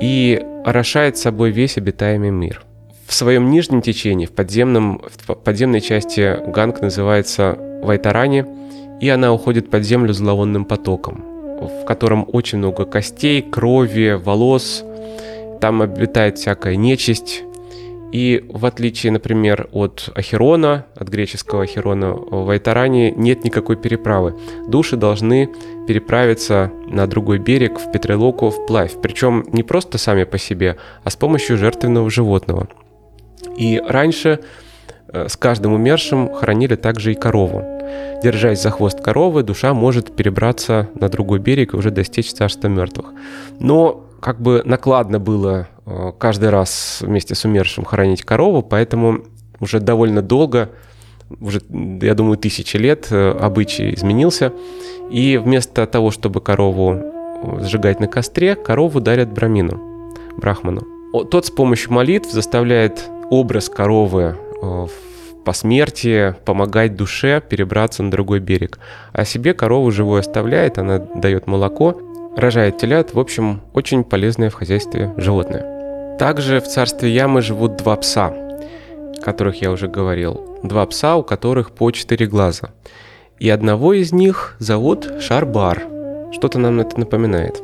и 0.00 0.42
орошает 0.64 1.16
собой 1.16 1.50
весь 1.50 1.78
обитаемый 1.78 2.30
мир. 2.30 2.62
В 3.06 3.14
своем 3.14 3.50
нижнем 3.50 3.80
течении, 3.80 4.26
в, 4.26 4.32
подземном, 4.32 5.00
в 5.26 5.34
подземной 5.34 5.80
части 5.80 6.36
Ганг 6.50 6.82
называется 6.82 7.56
Вайтарани, 7.82 8.44
и 9.00 9.08
она 9.08 9.32
уходит 9.32 9.70
под 9.70 9.84
землю 9.84 10.12
зловонным 10.12 10.64
потоком, 10.66 11.24
в 11.60 11.84
котором 11.86 12.28
очень 12.30 12.58
много 12.58 12.84
костей, 12.84 13.40
крови, 13.40 14.20
волос. 14.22 14.84
Там 15.60 15.82
обитает 15.82 16.38
всякая 16.38 16.76
нечисть, 16.76 17.44
и 18.12 18.44
в 18.48 18.64
отличие, 18.64 19.12
например, 19.12 19.68
от 19.72 20.10
Ахерона, 20.14 20.86
от 20.94 21.08
греческого 21.08 21.64
Ахерона, 21.64 22.12
в 22.12 22.48
Айтаране 22.48 23.10
нет 23.10 23.44
никакой 23.44 23.76
переправы. 23.76 24.34
Души 24.66 24.96
должны 24.96 25.50
переправиться 25.86 26.72
на 26.86 27.06
другой 27.06 27.38
берег, 27.38 27.78
в 27.78 27.92
Петрелоку, 27.92 28.50
вплавь. 28.50 28.92
Причем 29.02 29.44
не 29.52 29.62
просто 29.62 29.98
сами 29.98 30.24
по 30.24 30.38
себе, 30.38 30.78
а 31.04 31.10
с 31.10 31.16
помощью 31.16 31.58
жертвенного 31.58 32.10
животного. 32.10 32.68
И 33.56 33.80
раньше 33.86 34.40
э, 35.08 35.28
с 35.28 35.36
каждым 35.36 35.74
умершим 35.74 36.32
хоронили 36.32 36.76
также 36.76 37.12
и 37.12 37.14
корову. 37.14 37.62
Держась 38.22 38.62
за 38.62 38.70
хвост 38.70 39.00
коровы, 39.02 39.42
душа 39.42 39.74
может 39.74 40.16
перебраться 40.16 40.88
на 40.98 41.08
другой 41.08 41.40
берег 41.40 41.74
и 41.74 41.76
уже 41.76 41.90
достичь 41.90 42.32
царства 42.32 42.68
мертвых. 42.68 43.12
Но 43.60 44.07
как 44.20 44.40
бы 44.40 44.62
накладно 44.64 45.18
было 45.18 45.68
э, 45.86 46.12
каждый 46.18 46.50
раз 46.50 46.98
вместе 47.00 47.34
с 47.34 47.44
умершим 47.44 47.84
хоронить 47.84 48.22
корову, 48.22 48.62
поэтому 48.62 49.24
уже 49.60 49.80
довольно 49.80 50.22
долго, 50.22 50.70
уже, 51.40 51.60
я 52.00 52.14
думаю, 52.14 52.36
тысячи 52.36 52.76
лет 52.76 53.08
э, 53.10 53.30
обычай 53.30 53.94
изменился. 53.94 54.52
И 55.10 55.36
вместо 55.36 55.86
того, 55.86 56.10
чтобы 56.10 56.40
корову 56.40 56.94
э, 56.94 57.60
сжигать 57.62 58.00
на 58.00 58.08
костре, 58.08 58.54
корову 58.54 59.00
дарят 59.00 59.32
брамину, 59.32 60.14
брахману. 60.36 60.82
Тот 61.30 61.46
с 61.46 61.50
помощью 61.50 61.92
молитв 61.92 62.30
заставляет 62.30 63.08
образ 63.30 63.68
коровы 63.68 64.36
по 65.48 65.52
смерти 65.54 66.34
помогать 66.44 66.94
душе 66.94 67.40
перебраться 67.40 68.02
на 68.02 68.10
другой 68.10 68.38
берег. 68.40 68.78
А 69.12 69.24
себе 69.24 69.54
корову 69.54 69.90
живой 69.90 70.20
оставляет, 70.20 70.76
она 70.76 70.98
дает 70.98 71.46
молоко, 71.46 71.98
рожает 72.38 72.78
телят, 72.78 73.12
в 73.14 73.18
общем, 73.18 73.60
очень 73.74 74.04
полезное 74.04 74.50
в 74.50 74.54
хозяйстве 74.54 75.12
животное. 75.16 76.16
Также 76.18 76.60
в 76.60 76.64
царстве 76.64 77.10
Ямы 77.10 77.42
живут 77.42 77.76
два 77.76 77.96
пса, 77.96 78.28
о 78.28 79.20
которых 79.22 79.60
я 79.60 79.70
уже 79.70 79.88
говорил. 79.88 80.58
Два 80.62 80.86
пса, 80.86 81.16
у 81.16 81.22
которых 81.22 81.72
по 81.72 81.90
четыре 81.90 82.26
глаза. 82.26 82.70
И 83.38 83.48
одного 83.48 83.92
из 83.92 84.12
них 84.12 84.56
зовут 84.58 85.08
Шарбар. 85.20 85.82
Что-то 86.32 86.58
нам 86.58 86.80
это 86.80 86.98
напоминает. 86.98 87.62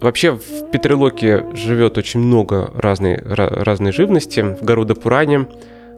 Вообще 0.00 0.32
в 0.32 0.70
Петрилоке 0.70 1.44
живет 1.54 1.96
очень 1.96 2.20
много 2.20 2.70
разной, 2.74 3.16
разной 3.16 3.92
живности. 3.92 4.40
В 4.40 4.62
Гаруда-Пуране, 4.62 5.46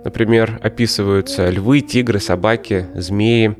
например, 0.04 0.60
описываются 0.62 1.48
львы, 1.48 1.80
тигры, 1.80 2.20
собаки, 2.20 2.86
змеи, 2.94 3.56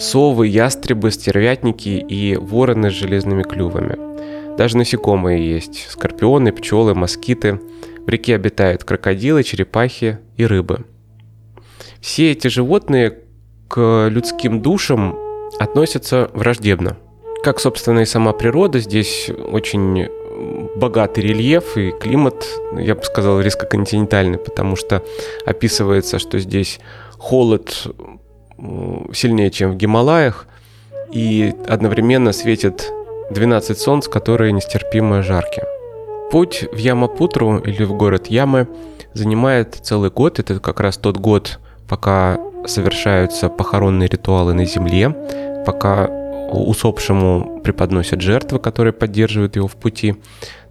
совы, 0.00 0.48
ястребы, 0.48 1.10
стервятники 1.10 1.88
и 1.88 2.36
вороны 2.36 2.90
с 2.90 2.94
железными 2.94 3.42
клювами. 3.42 4.56
Даже 4.56 4.76
насекомые 4.76 5.48
есть, 5.48 5.88
скорпионы, 5.90 6.52
пчелы, 6.52 6.94
москиты. 6.94 7.60
В 8.06 8.08
реке 8.08 8.34
обитают 8.34 8.84
крокодилы, 8.84 9.42
черепахи 9.44 10.18
и 10.36 10.44
рыбы. 10.44 10.84
Все 12.00 12.32
эти 12.32 12.48
животные 12.48 13.18
к 13.68 14.08
людским 14.10 14.62
душам 14.62 15.16
относятся 15.58 16.30
враждебно. 16.34 16.96
Как, 17.44 17.60
собственно, 17.60 18.00
и 18.00 18.06
сама 18.06 18.32
природа, 18.32 18.80
здесь 18.80 19.30
очень 19.30 20.08
богатый 20.76 21.20
рельеф 21.20 21.76
и 21.76 21.90
климат, 21.90 22.46
я 22.76 22.94
бы 22.94 23.02
сказал, 23.02 23.40
резко-континентальный, 23.40 24.38
потому 24.38 24.76
что 24.76 25.02
описывается, 25.44 26.18
что 26.18 26.38
здесь 26.38 26.80
холод 27.18 27.86
сильнее, 29.12 29.50
чем 29.50 29.72
в 29.72 29.76
Гималаях, 29.76 30.46
и 31.12 31.54
одновременно 31.68 32.32
светит 32.32 32.92
12 33.30 33.78
солнц, 33.78 34.08
которые 34.08 34.52
нестерпимо 34.52 35.22
жаркие. 35.22 35.64
Путь 36.30 36.64
в 36.72 36.76
Ямапутру 36.76 37.58
или 37.58 37.84
в 37.84 37.96
город 37.96 38.28
Ямы 38.28 38.68
занимает 39.14 39.74
целый 39.74 40.10
год. 40.10 40.38
Это 40.38 40.60
как 40.60 40.80
раз 40.80 40.96
тот 40.96 41.16
год, 41.16 41.58
пока 41.88 42.38
совершаются 42.66 43.48
похоронные 43.48 44.08
ритуалы 44.08 44.54
на 44.54 44.64
земле, 44.64 45.10
пока 45.66 46.06
усопшему 46.52 47.60
преподносят 47.64 48.20
жертвы, 48.20 48.58
которые 48.58 48.92
поддерживают 48.92 49.56
его 49.56 49.66
в 49.66 49.76
пути. 49.76 50.16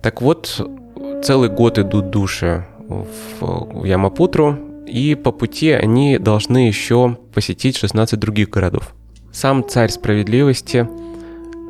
Так 0.01 0.21
вот, 0.21 0.65
целый 1.23 1.49
год 1.49 1.79
идут 1.79 2.09
души 2.09 2.65
в 2.87 3.83
Ямапутру, 3.83 4.57
и 4.89 5.15
по 5.15 5.31
пути 5.31 5.71
они 5.71 6.17
должны 6.17 6.67
еще 6.67 7.17
посетить 7.33 7.77
16 7.77 8.19
других 8.19 8.49
городов. 8.49 8.93
Сам 9.31 9.67
царь 9.67 9.89
справедливости 9.89 10.87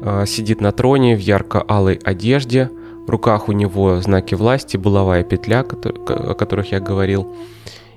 э, 0.02 0.26
сидит 0.26 0.62
на 0.62 0.72
троне 0.72 1.16
в 1.16 1.20
ярко-алой 1.20 2.00
одежде, 2.04 2.70
в 3.06 3.10
руках 3.10 3.50
у 3.50 3.52
него 3.52 4.00
знаки 4.02 4.36
власти, 4.36 4.78
булавая 4.78 5.24
петля, 5.24 5.62
о 5.62 6.34
которых 6.36 6.72
я 6.72 6.80
говорил, 6.80 7.36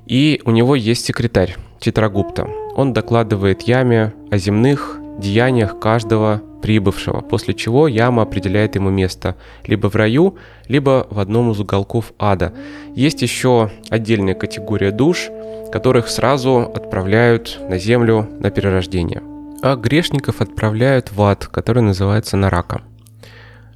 и 0.06 0.40
у 0.44 0.50
него 0.50 0.74
есть 0.74 1.04
секретарь 1.04 1.56
Читрагупта. 1.80 2.48
Он 2.76 2.92
докладывает 2.92 3.62
Яме 3.62 4.14
о 4.30 4.38
земных 4.38 4.98
деяниях 5.18 5.78
каждого 5.78 6.42
прибывшего, 6.62 7.20
после 7.20 7.54
чего 7.54 7.88
яма 7.88 8.22
определяет 8.22 8.76
ему 8.76 8.90
место 8.90 9.36
либо 9.66 9.88
в 9.90 9.96
раю, 9.96 10.36
либо 10.68 11.06
в 11.10 11.18
одном 11.18 11.50
из 11.50 11.60
уголков 11.60 12.12
ада. 12.18 12.52
Есть 12.94 13.22
еще 13.22 13.70
отдельная 13.90 14.34
категория 14.34 14.92
душ, 14.92 15.28
которых 15.72 16.08
сразу 16.08 16.70
отправляют 16.74 17.58
на 17.68 17.78
землю 17.78 18.28
на 18.38 18.50
перерождение. 18.50 19.22
А 19.62 19.76
грешников 19.76 20.40
отправляют 20.40 21.12
в 21.12 21.22
ад, 21.22 21.46
который 21.46 21.82
называется 21.82 22.36
Нарака. 22.36 22.82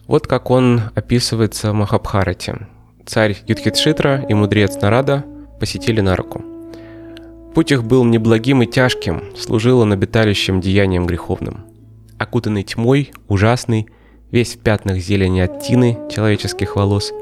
Вот 0.07 0.26
как 0.26 0.51
он 0.51 0.82
описывается 0.95 1.72
в 1.72 1.74
Махабхарате. 1.74 2.68
Царь 3.05 3.37
Юдхитшитра 3.47 4.24
и 4.28 4.34
мудрец 4.34 4.80
Нарада 4.80 5.24
посетили 5.59 6.01
Нараку. 6.01 6.55
Путь 7.57 7.72
их 7.72 7.82
был 7.82 8.04
неблагим 8.04 8.62
и 8.62 8.66
тяжким, 8.66 9.34
служил 9.34 9.80
он 9.80 9.90
обиталищем 9.90 10.61
деянием 10.61 11.07
греховным– 11.07 11.64
окутанный 12.18 12.62
тьмой, 12.64 13.12
ужасный, 13.28 13.86
весь 14.30 14.57
в 14.57 14.59
пятнах 14.59 14.98
зелени 14.98 15.40
от 15.40 15.62
тины 15.62 15.98
человеческих 16.11 16.76
волос, 16.76 17.12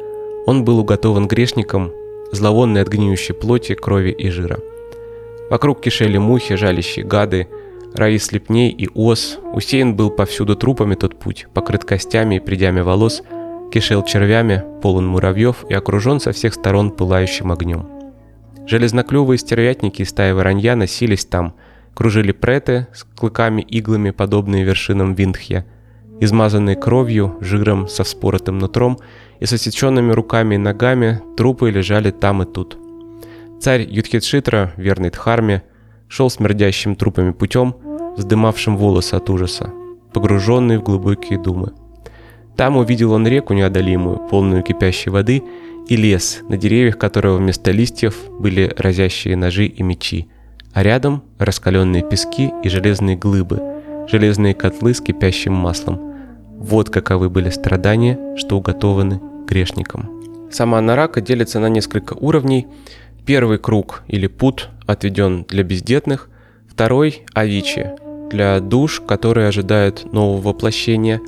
он 0.46 0.64
был 0.64 0.80
уготован 0.80 1.28
грешником, 1.28 1.92
зловонный 2.32 2.82
от 2.82 2.88
гниющей 2.88 3.32
плоти, 3.32 3.74
крови 3.74 4.10
и 4.10 4.28
жира. 4.30 4.58
Вокруг 5.50 5.80
кишели 5.80 6.18
мухи, 6.18 6.56
жалящие 6.56 7.04
гады, 7.04 7.46
раи 7.94 8.18
слепней 8.18 8.70
и 8.70 8.88
ос, 8.92 9.38
усеян 9.52 9.94
был 9.94 10.10
повсюду 10.10 10.56
трупами 10.56 10.96
тот 10.96 11.16
путь, 11.16 11.46
покрыт 11.54 11.84
костями 11.84 12.36
и 12.36 12.40
придями 12.40 12.80
волос, 12.80 13.22
кишел 13.72 14.02
червями, 14.02 14.64
полон 14.82 15.06
муравьев 15.06 15.64
и 15.68 15.74
окружен 15.74 16.18
со 16.18 16.32
всех 16.32 16.54
сторон 16.54 16.90
пылающим 16.90 17.52
огнем. 17.52 17.93
Железноклювые 18.66 19.38
стервятники 19.38 20.02
и 20.02 20.04
стаи 20.04 20.32
воронья 20.32 20.74
носились 20.74 21.24
там, 21.24 21.54
кружили 21.94 22.32
преты 22.32 22.86
с 22.94 23.04
клыками-иглами, 23.04 24.10
подобные 24.10 24.64
вершинам 24.64 25.14
Виндхья, 25.14 25.66
измазанные 26.20 26.76
кровью, 26.76 27.36
жиром, 27.40 27.88
со 27.88 28.04
вспоротым 28.04 28.58
нутром 28.58 28.98
и 29.40 29.46
с 29.46 29.52
осеченными 29.52 30.12
руками 30.12 30.54
и 30.54 30.58
ногами 30.58 31.20
трупы 31.36 31.70
лежали 31.70 32.10
там 32.10 32.42
и 32.42 32.46
тут. 32.46 32.78
Царь 33.60 33.86
Юдхитшитра, 33.88 34.72
верный 34.76 35.10
Дхарме, 35.10 35.62
шел 36.08 36.30
смердящим 36.30 36.96
трупами 36.96 37.32
путем, 37.32 37.76
вздымавшим 38.16 38.76
волосы 38.76 39.14
от 39.14 39.28
ужаса, 39.30 39.72
погруженный 40.12 40.78
в 40.78 40.82
глубокие 40.82 41.38
думы. 41.38 41.72
Там 42.56 42.76
увидел 42.76 43.12
он 43.12 43.26
реку 43.26 43.52
неодолимую, 43.52 44.18
полную 44.28 44.62
кипящей 44.62 45.10
воды, 45.10 45.42
и 45.88 45.96
лес, 45.96 46.40
на 46.48 46.56
деревьях 46.56 46.98
которого 46.98 47.36
вместо 47.36 47.70
листьев 47.70 48.16
были 48.38 48.72
разящие 48.76 49.36
ножи 49.36 49.66
и 49.66 49.82
мечи– 49.82 50.28
а 50.74 50.82
рядом 50.82 51.22
раскаленные 51.38 52.02
пески 52.02 52.52
и 52.62 52.68
железные 52.68 53.16
глыбы, 53.16 53.62
железные 54.08 54.54
котлы 54.54 54.92
с 54.92 55.00
кипящим 55.00 55.54
маслом. 55.54 56.12
Вот 56.58 56.90
каковы 56.90 57.30
были 57.30 57.48
страдания, 57.50 58.36
что 58.36 58.58
уготованы 58.58 59.20
грешникам. 59.46 60.10
Сама 60.50 60.80
Нарака 60.80 61.20
делится 61.20 61.60
на 61.60 61.68
несколько 61.68 62.14
уровней. 62.14 62.66
Первый 63.24 63.58
круг 63.58 64.02
или 64.08 64.26
пут 64.26 64.68
отведен 64.86 65.44
для 65.44 65.62
бездетных, 65.62 66.28
второй– 66.68 67.22
авичи, 67.34 67.92
для 68.30 68.60
душ, 68.60 69.00
которые 69.00 69.48
ожидают 69.48 70.12
нового 70.12 70.40
воплощения. 70.40 71.20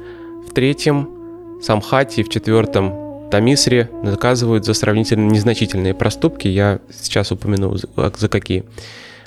В 0.46 0.52
третьем– 0.52 1.08
самхати, 1.62 2.22
в 2.22 2.28
четвертом– 2.28 2.92
тамисре 3.30 3.90
наказывают 4.02 4.64
за 4.64 4.74
сравнительно 4.74 5.30
незначительные 5.30 5.94
проступки, 5.94 6.48
я 6.48 6.80
сейчас 6.90 7.32
упомяну 7.32 7.76
за 7.76 8.28
какие. 8.28 8.64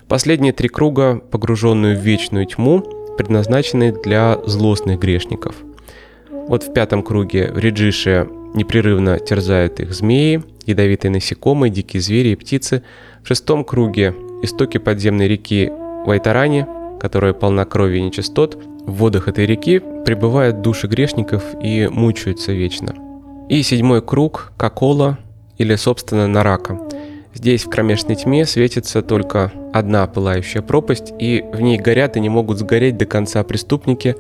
Последние 0.08 0.54
три 0.54 0.70
круга, 0.70 1.22
погруженные 1.32 1.96
в 1.96 2.02
вечную 2.02 2.46
тьму, 2.46 2.82
предназначены 3.18 3.92
для 3.92 4.40
злостных 4.46 5.00
грешников. 5.00 5.56
Вот 6.32 6.64
в 6.64 6.74
пятом 6.74 7.04
круге 7.04 7.52
в 7.54 7.60
Реджише 7.60 8.28
непрерывно 8.56 9.20
терзают 9.20 9.80
их 9.80 9.94
змеи, 9.94 10.42
ядовитые 10.66 11.12
насекомые, 11.12 11.70
дикие 11.70 12.02
звери 12.02 12.30
и 12.30 12.36
птицы. 12.36 12.84
В 13.24 13.28
шестом 13.28 13.64
круге 13.64 14.16
истоки 14.42 14.78
подземной 14.78 15.28
реки 15.28 15.72
Вайтарани, 16.06 16.66
которая 17.00 17.34
полна 17.34 17.66
крови 17.66 17.98
и 17.98 18.02
нечистот, 18.02 18.56
в 18.86 18.94
водах 18.94 19.28
этой 19.28 19.46
реки 19.46 19.80
пребывают 20.06 20.62
души 20.62 20.88
грешников 20.88 21.44
и 21.62 21.88
мучаются 21.88 22.52
вечно. 22.54 23.09
И 23.50 23.64
седьмой 23.64 24.02
круг– 24.02 24.54
Кокола 24.58 25.18
или, 25.58 25.76
собственно, 25.76 26.28
Нарака– 26.28 26.80
Здесь 27.34 27.64
в 27.64 27.70
кромешной 27.70 28.16
тьме 28.16 28.46
светится 28.46 29.02
только 29.02 29.52
одна 29.72 30.08
пылающая 30.08 30.62
пропасть, 30.62 31.14
и 31.20 31.46
в 31.54 31.62
ней 31.62 31.78
горят 31.78 32.18
и 32.18 32.20
не 32.20 32.30
могут 32.30 32.58
сгореть 32.58 32.98
до 32.98 33.06
конца 33.06 33.44
преступники, 33.44 34.16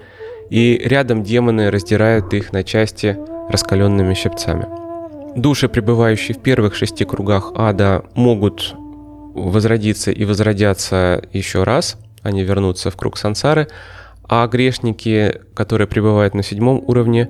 и 0.50 0.80
рядом 0.84 1.24
демоны 1.24 1.70
раздирают 1.72 2.34
их 2.34 2.54
на 2.54 2.64
части 2.64 3.18
раскаленными 3.50 4.14
щипцами. 4.14 4.68
Души, 5.36 5.70
пребывающие 5.70 6.36
в 6.36 6.40
первых 6.40 6.76
шести 6.76 7.04
кругах 7.04 7.52
ада, 7.56 8.04
могут 8.14 8.76
возродиться 9.34 10.12
и 10.12 10.24
возродятся 10.26 11.22
еще 11.34 11.64
раз, 11.64 11.98
они 12.22 12.44
вернутся 12.44 12.92
в 12.92 12.96
круг 12.96 13.18
сансары, 13.18 13.68
а 14.28 14.48
грешники, 14.48 15.42
которые 15.56 15.88
пребывают 15.88 16.36
на 16.36 16.44
седьмом 16.44 16.84
уровне, 16.86 17.30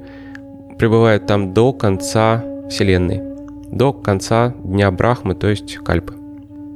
пребывают 0.80 1.28
там 1.28 1.54
до 1.54 1.74
конца 1.74 2.44
Вселенной 2.70 3.30
до 3.72 3.94
конца 3.94 4.56
дня 4.64 4.90
Брахмы, 4.92 5.36
то 5.36 5.48
есть 5.48 5.76
Кальпы. 5.78 6.16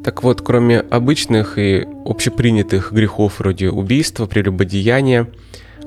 Так 0.03 0.21
вот, 0.21 0.41
кроме 0.41 0.79
обычных 0.79 1.57
и 1.57 1.87
общепринятых 2.05 2.91
грехов 2.91 3.39
вроде 3.39 3.69
убийства, 3.69 4.25
прелюбодеяния, 4.25 5.27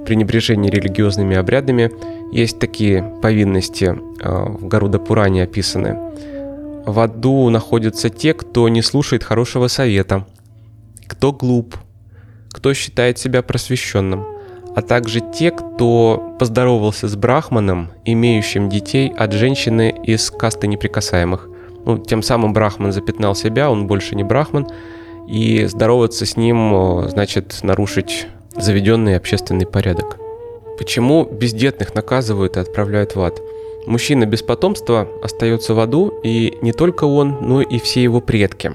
пренебрежения 0.04 0.70
религиозными 0.70 1.36
обрядами, 1.36 1.92
есть 2.32 2.58
такие 2.58 3.02
повинности 3.22 3.94
а, 4.22 4.46
в 4.46 4.66
Гаруда 4.66 4.98
Пуране 4.98 5.44
описаны. 5.44 5.96
В 6.86 6.98
аду 6.98 7.48
находятся 7.50 8.08
те, 8.08 8.32
кто 8.32 8.68
не 8.68 8.82
слушает 8.82 9.22
хорошего 9.22 9.68
совета, 9.68 10.26
кто 11.06 11.32
глуп, 11.32 11.76
кто 12.50 12.72
считает 12.74 13.18
себя 13.18 13.42
просвещенным– 13.42 14.26
а 14.76 14.82
также 14.82 15.20
те, 15.20 15.50
кто 15.50 16.36
поздоровался 16.38 17.08
с 17.08 17.16
брахманом, 17.16 17.88
имеющим 18.04 18.68
детей 18.68 19.10
от 19.16 19.32
женщины 19.32 19.92
из 20.04 20.30
касты 20.30 20.66
неприкасаемых. 20.66 21.48
Ну, 21.86 21.96
тем 21.96 22.22
самым 22.22 22.52
брахман 22.52 22.92
запятнал 22.92 23.34
себя, 23.34 23.70
он 23.70 23.86
больше 23.86 24.14
не 24.14 24.22
брахман, 24.22 24.68
и 25.26 25.64
здороваться 25.64 26.26
с 26.26 26.36
ним 26.36 27.08
значит 27.08 27.60
нарушить 27.62 28.26
заведенный 28.54 29.16
общественный 29.16 29.64
порядок. 29.66 30.18
Почему 30.76 31.24
бездетных 31.24 31.94
наказывают 31.94 32.58
и 32.58 32.60
отправляют 32.60 33.16
в 33.16 33.22
ад? 33.22 33.40
Мужчина 33.86 34.26
без 34.26 34.42
потомства 34.42 35.08
остается 35.22 35.72
в 35.72 35.80
аду, 35.80 36.12
и 36.22 36.58
не 36.60 36.72
только 36.72 37.04
он, 37.04 37.38
но 37.40 37.62
и 37.62 37.78
все 37.78 38.02
его 38.02 38.20
предки. 38.20 38.72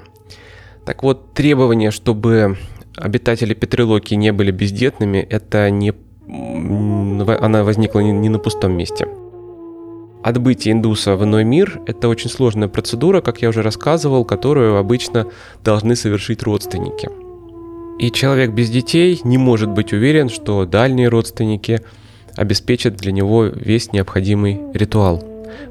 Так 0.84 1.04
вот, 1.04 1.34
требование, 1.34 1.92
чтобы 1.92 2.58
обитатели 2.96 3.54
Петрилоки 3.54 4.14
не 4.16 4.32
были 4.32 4.52
бездетными, 4.52 5.18
это 5.18 5.70
не 5.70 5.94
она 6.28 7.64
возникла 7.64 8.00
не 8.00 8.30
на 8.30 8.40
пустом 8.40 8.74
месте. 8.74 9.08
Отбытие 10.24 10.74
индуса 10.74 11.16
в 11.16 11.24
иной 11.24 11.44
мир– 11.44 11.82
это 11.88 12.08
очень 12.08 12.30
сложная 12.30 12.68
процедура, 12.68 13.22
как 13.22 13.42
я 13.42 13.50
уже 13.50 13.64
рассказывал, 13.64 14.24
которую 14.24 14.78
обычно 14.78 15.28
должны 15.64 15.96
совершить 15.96 16.44
родственники. 16.44 17.10
И 18.00 18.12
человек 18.12 18.52
без 18.52 18.70
детей 18.70 19.20
не 19.24 19.38
может 19.38 19.70
быть 19.70 19.94
уверен, 19.94 20.30
что 20.30 20.66
дальние 20.66 21.08
родственники 21.08 21.82
обеспечат 22.36 22.96
для 22.96 23.12
него 23.12 23.46
весь 23.46 23.94
необходимый 23.94 24.62
ритуал. 24.74 25.24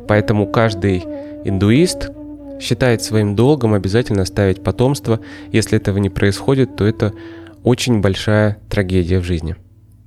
Поэтому 0.08 0.46
каждый 0.46 1.04
индуист, 1.44 2.10
считает 2.60 3.02
своим 3.02 3.34
долгом 3.34 3.74
обязательно 3.74 4.22
оставить 4.22 4.62
потомство. 4.62 5.20
Если 5.50 5.76
этого 5.78 5.98
не 5.98 6.10
происходит, 6.10 6.76
то 6.76 6.84
это 6.84 7.12
очень 7.64 8.00
большая 8.00 8.58
трагедия 8.68 9.18
в 9.18 9.24
жизни. 9.24 9.56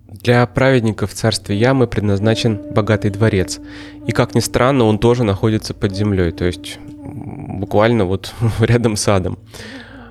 Для 0.07 0.45
праведников 0.45 1.11
в 1.11 1.15
царстве 1.15 1.57
Ямы 1.57 1.87
предназначен 1.87 2.61
богатый 2.73 3.09
дворец. 3.09 3.59
И 4.07 4.11
как 4.11 4.35
ни 4.35 4.39
странно, 4.39 4.85
он 4.85 4.99
тоже 4.99 5.23
находится 5.23 5.73
под 5.73 5.95
землей, 5.95 6.31
то 6.31 6.45
есть 6.45 6.79
буквально 6.87 8.05
вот 8.05 8.33
рядом 8.59 8.95
с 8.95 9.07
адом. 9.07 9.39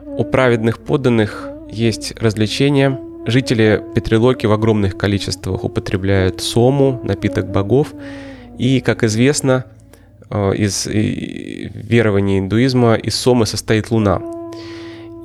У 0.05 0.24
праведных 0.24 0.80
подданных 0.80 1.49
есть 1.70 2.14
развлечения. 2.20 2.99
Жители 3.26 3.82
Петрилоки 3.95 4.47
в 4.47 4.53
огромных 4.53 4.99
количествах 4.99 5.64
употребляют 5.64 6.40
сому, 6.43 7.01
напиток 7.05 7.51
богов. 7.51 7.95
И, 8.59 8.80
как 8.80 9.05
известно, 9.05 9.64
из 10.55 10.87
верований 10.87 12.39
индуизма 12.39 12.95
из 12.95 13.14
сомы 13.14 13.47
состоит 13.47 13.91
луна. 13.91 14.20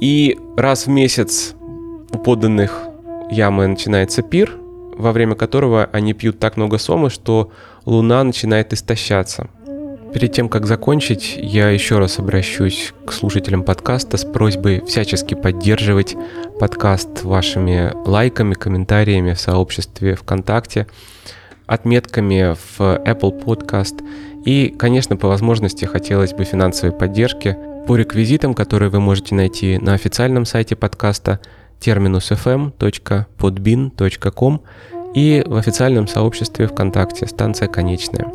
И 0.01 0.38
раз 0.55 0.86
в 0.86 0.89
месяц 0.89 1.55
у 2.12 2.18
подданных 2.18 2.84
ямы 3.32 3.68
начинается 3.68 4.22
пир, 4.22 4.55
во 4.97 5.12
время 5.12 5.36
которого 5.36 5.89
они 5.91 6.14
пьют 6.14 6.39
так 6.39 6.58
много 6.58 6.78
сомы, 6.78 7.10
что 7.10 7.51
луна 7.86 8.24
начинает 8.24 8.74
истощаться. 8.74 9.49
Перед 10.14 10.32
тем, 10.32 10.49
как 10.49 10.66
закончить, 10.66 11.36
я 11.38 11.70
еще 11.70 11.99
раз 11.99 12.18
обращусь 12.18 12.93
к 13.05 13.12
слушателям 13.12 13.64
подкаста 13.64 14.18
с 14.18 14.24
просьбой 14.24 14.82
всячески 14.86 15.34
поддерживать 15.34 16.16
подкаст 16.60 17.24
вашими 17.24 17.91
лайками, 18.08 18.53
комментариями 18.53 19.34
в 19.34 19.39
сообществе 19.39 20.16
ВКонтакте, 20.16 20.88
отметками 21.68 22.55
в 22.55 22.80
Apple 22.80 23.43
Podcast 23.43 24.03
и, 24.45 24.70
конечно, 24.70 25.18
по 25.18 25.28
возможности 25.28 25.86
хотелось 25.86 26.34
бы 26.34 26.45
финансовой 26.45 26.97
поддержки 26.97 27.57
по 27.86 27.95
реквизитам, 27.95 28.53
которые 28.53 28.89
вы 28.89 28.99
можете 28.99 29.36
найти 29.36 29.78
на 29.78 29.93
официальном 29.93 30.45
сайте 30.45 30.76
подкаста 30.76 31.39
terminusfm.podbin.com 31.80 34.61
и 35.13 35.43
в 35.45 35.55
официальном 35.55 36.07
сообществе 36.07 36.68
ВКонтакте 36.68 37.28
«Станция 37.28 37.68
конечная». 37.68 38.28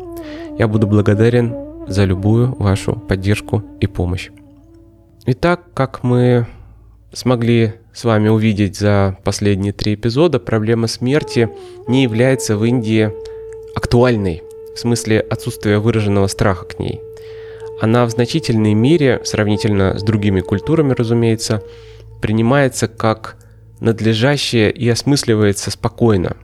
Я 0.57 0.67
буду 0.67 0.87
благодарен 0.87 1.55
за 1.87 2.05
любую 2.05 2.55
вашу 2.55 2.95
поддержку 2.95 3.63
и 3.79 3.87
помощь. 3.87 4.29
Итак, 5.25 5.61
как 5.73 6.03
мы 6.03 6.47
смогли 7.13 7.73
с 7.93 8.03
вами 8.03 8.29
увидеть 8.29 8.77
за 8.77 9.17
последние 9.23 9.71
три 9.71 9.93
эпизода, 9.93 10.39
проблема 10.39 10.87
смерти 10.87 11.49
не 11.87 12.03
является 12.03 12.57
в 12.57 12.65
Индии 12.65 13.11
актуальной, 13.75 14.43
в 14.75 14.79
смысле 14.79 15.19
отсутствия 15.19 15.79
выраженного 15.79 16.27
страха 16.27 16.65
к 16.65 16.79
ней. 16.79 16.99
Она 17.81 18.05
в 18.05 18.09
значительной 18.09 18.73
мере, 18.73 19.21
сравнительно 19.23 19.97
с 19.97 20.03
другими 20.03 20.41
культурами, 20.41 20.93
разумеется, 20.93 21.63
принимается 22.21 22.87
как 22.87 23.37
надлежащее 23.79 24.71
и 24.71 24.87
осмысливается 24.89 25.69
спокойно. 25.71 26.37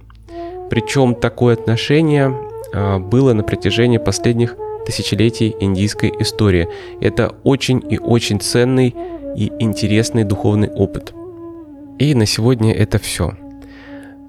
Причем 0.70 1.16
такое 1.16 1.54
отношение 1.56 2.36
а, 2.74 3.00
было 3.00 3.34
на 3.34 3.44
протяжении 3.44 3.98
последних 3.98 4.56
тысячелетий 4.86 5.56
индийской 5.60 6.12
истории. 6.20 6.68
Это 7.00 7.36
очень 7.44 7.84
и 7.90 7.98
очень 7.98 8.40
ценный 8.40 8.96
и 9.36 9.52
интересный 9.60 10.24
духовный 10.24 10.70
опыт. 10.70 11.14
И 12.00 12.16
на 12.16 12.26
сегодня 12.26 12.74
это 12.74 12.98
все. 12.98 13.34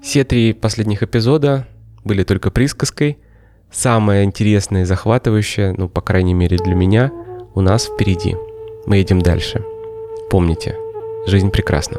Все 0.01 0.23
три 0.23 0.53
последних 0.53 1.03
эпизода 1.03 1.67
были 2.03 2.23
только 2.23 2.51
присказкой. 2.51 3.17
Самое 3.71 4.23
интересное 4.23 4.81
и 4.81 4.85
захватывающее, 4.85 5.73
ну, 5.77 5.87
по 5.87 6.01
крайней 6.01 6.33
мере 6.33 6.57
для 6.57 6.75
меня, 6.75 7.11
у 7.55 7.61
нас 7.61 7.85
впереди. 7.85 8.35
Мы 8.85 8.97
едем 8.97 9.21
дальше. 9.21 9.63
Помните, 10.29 10.75
жизнь 11.27 11.51
прекрасна. 11.51 11.97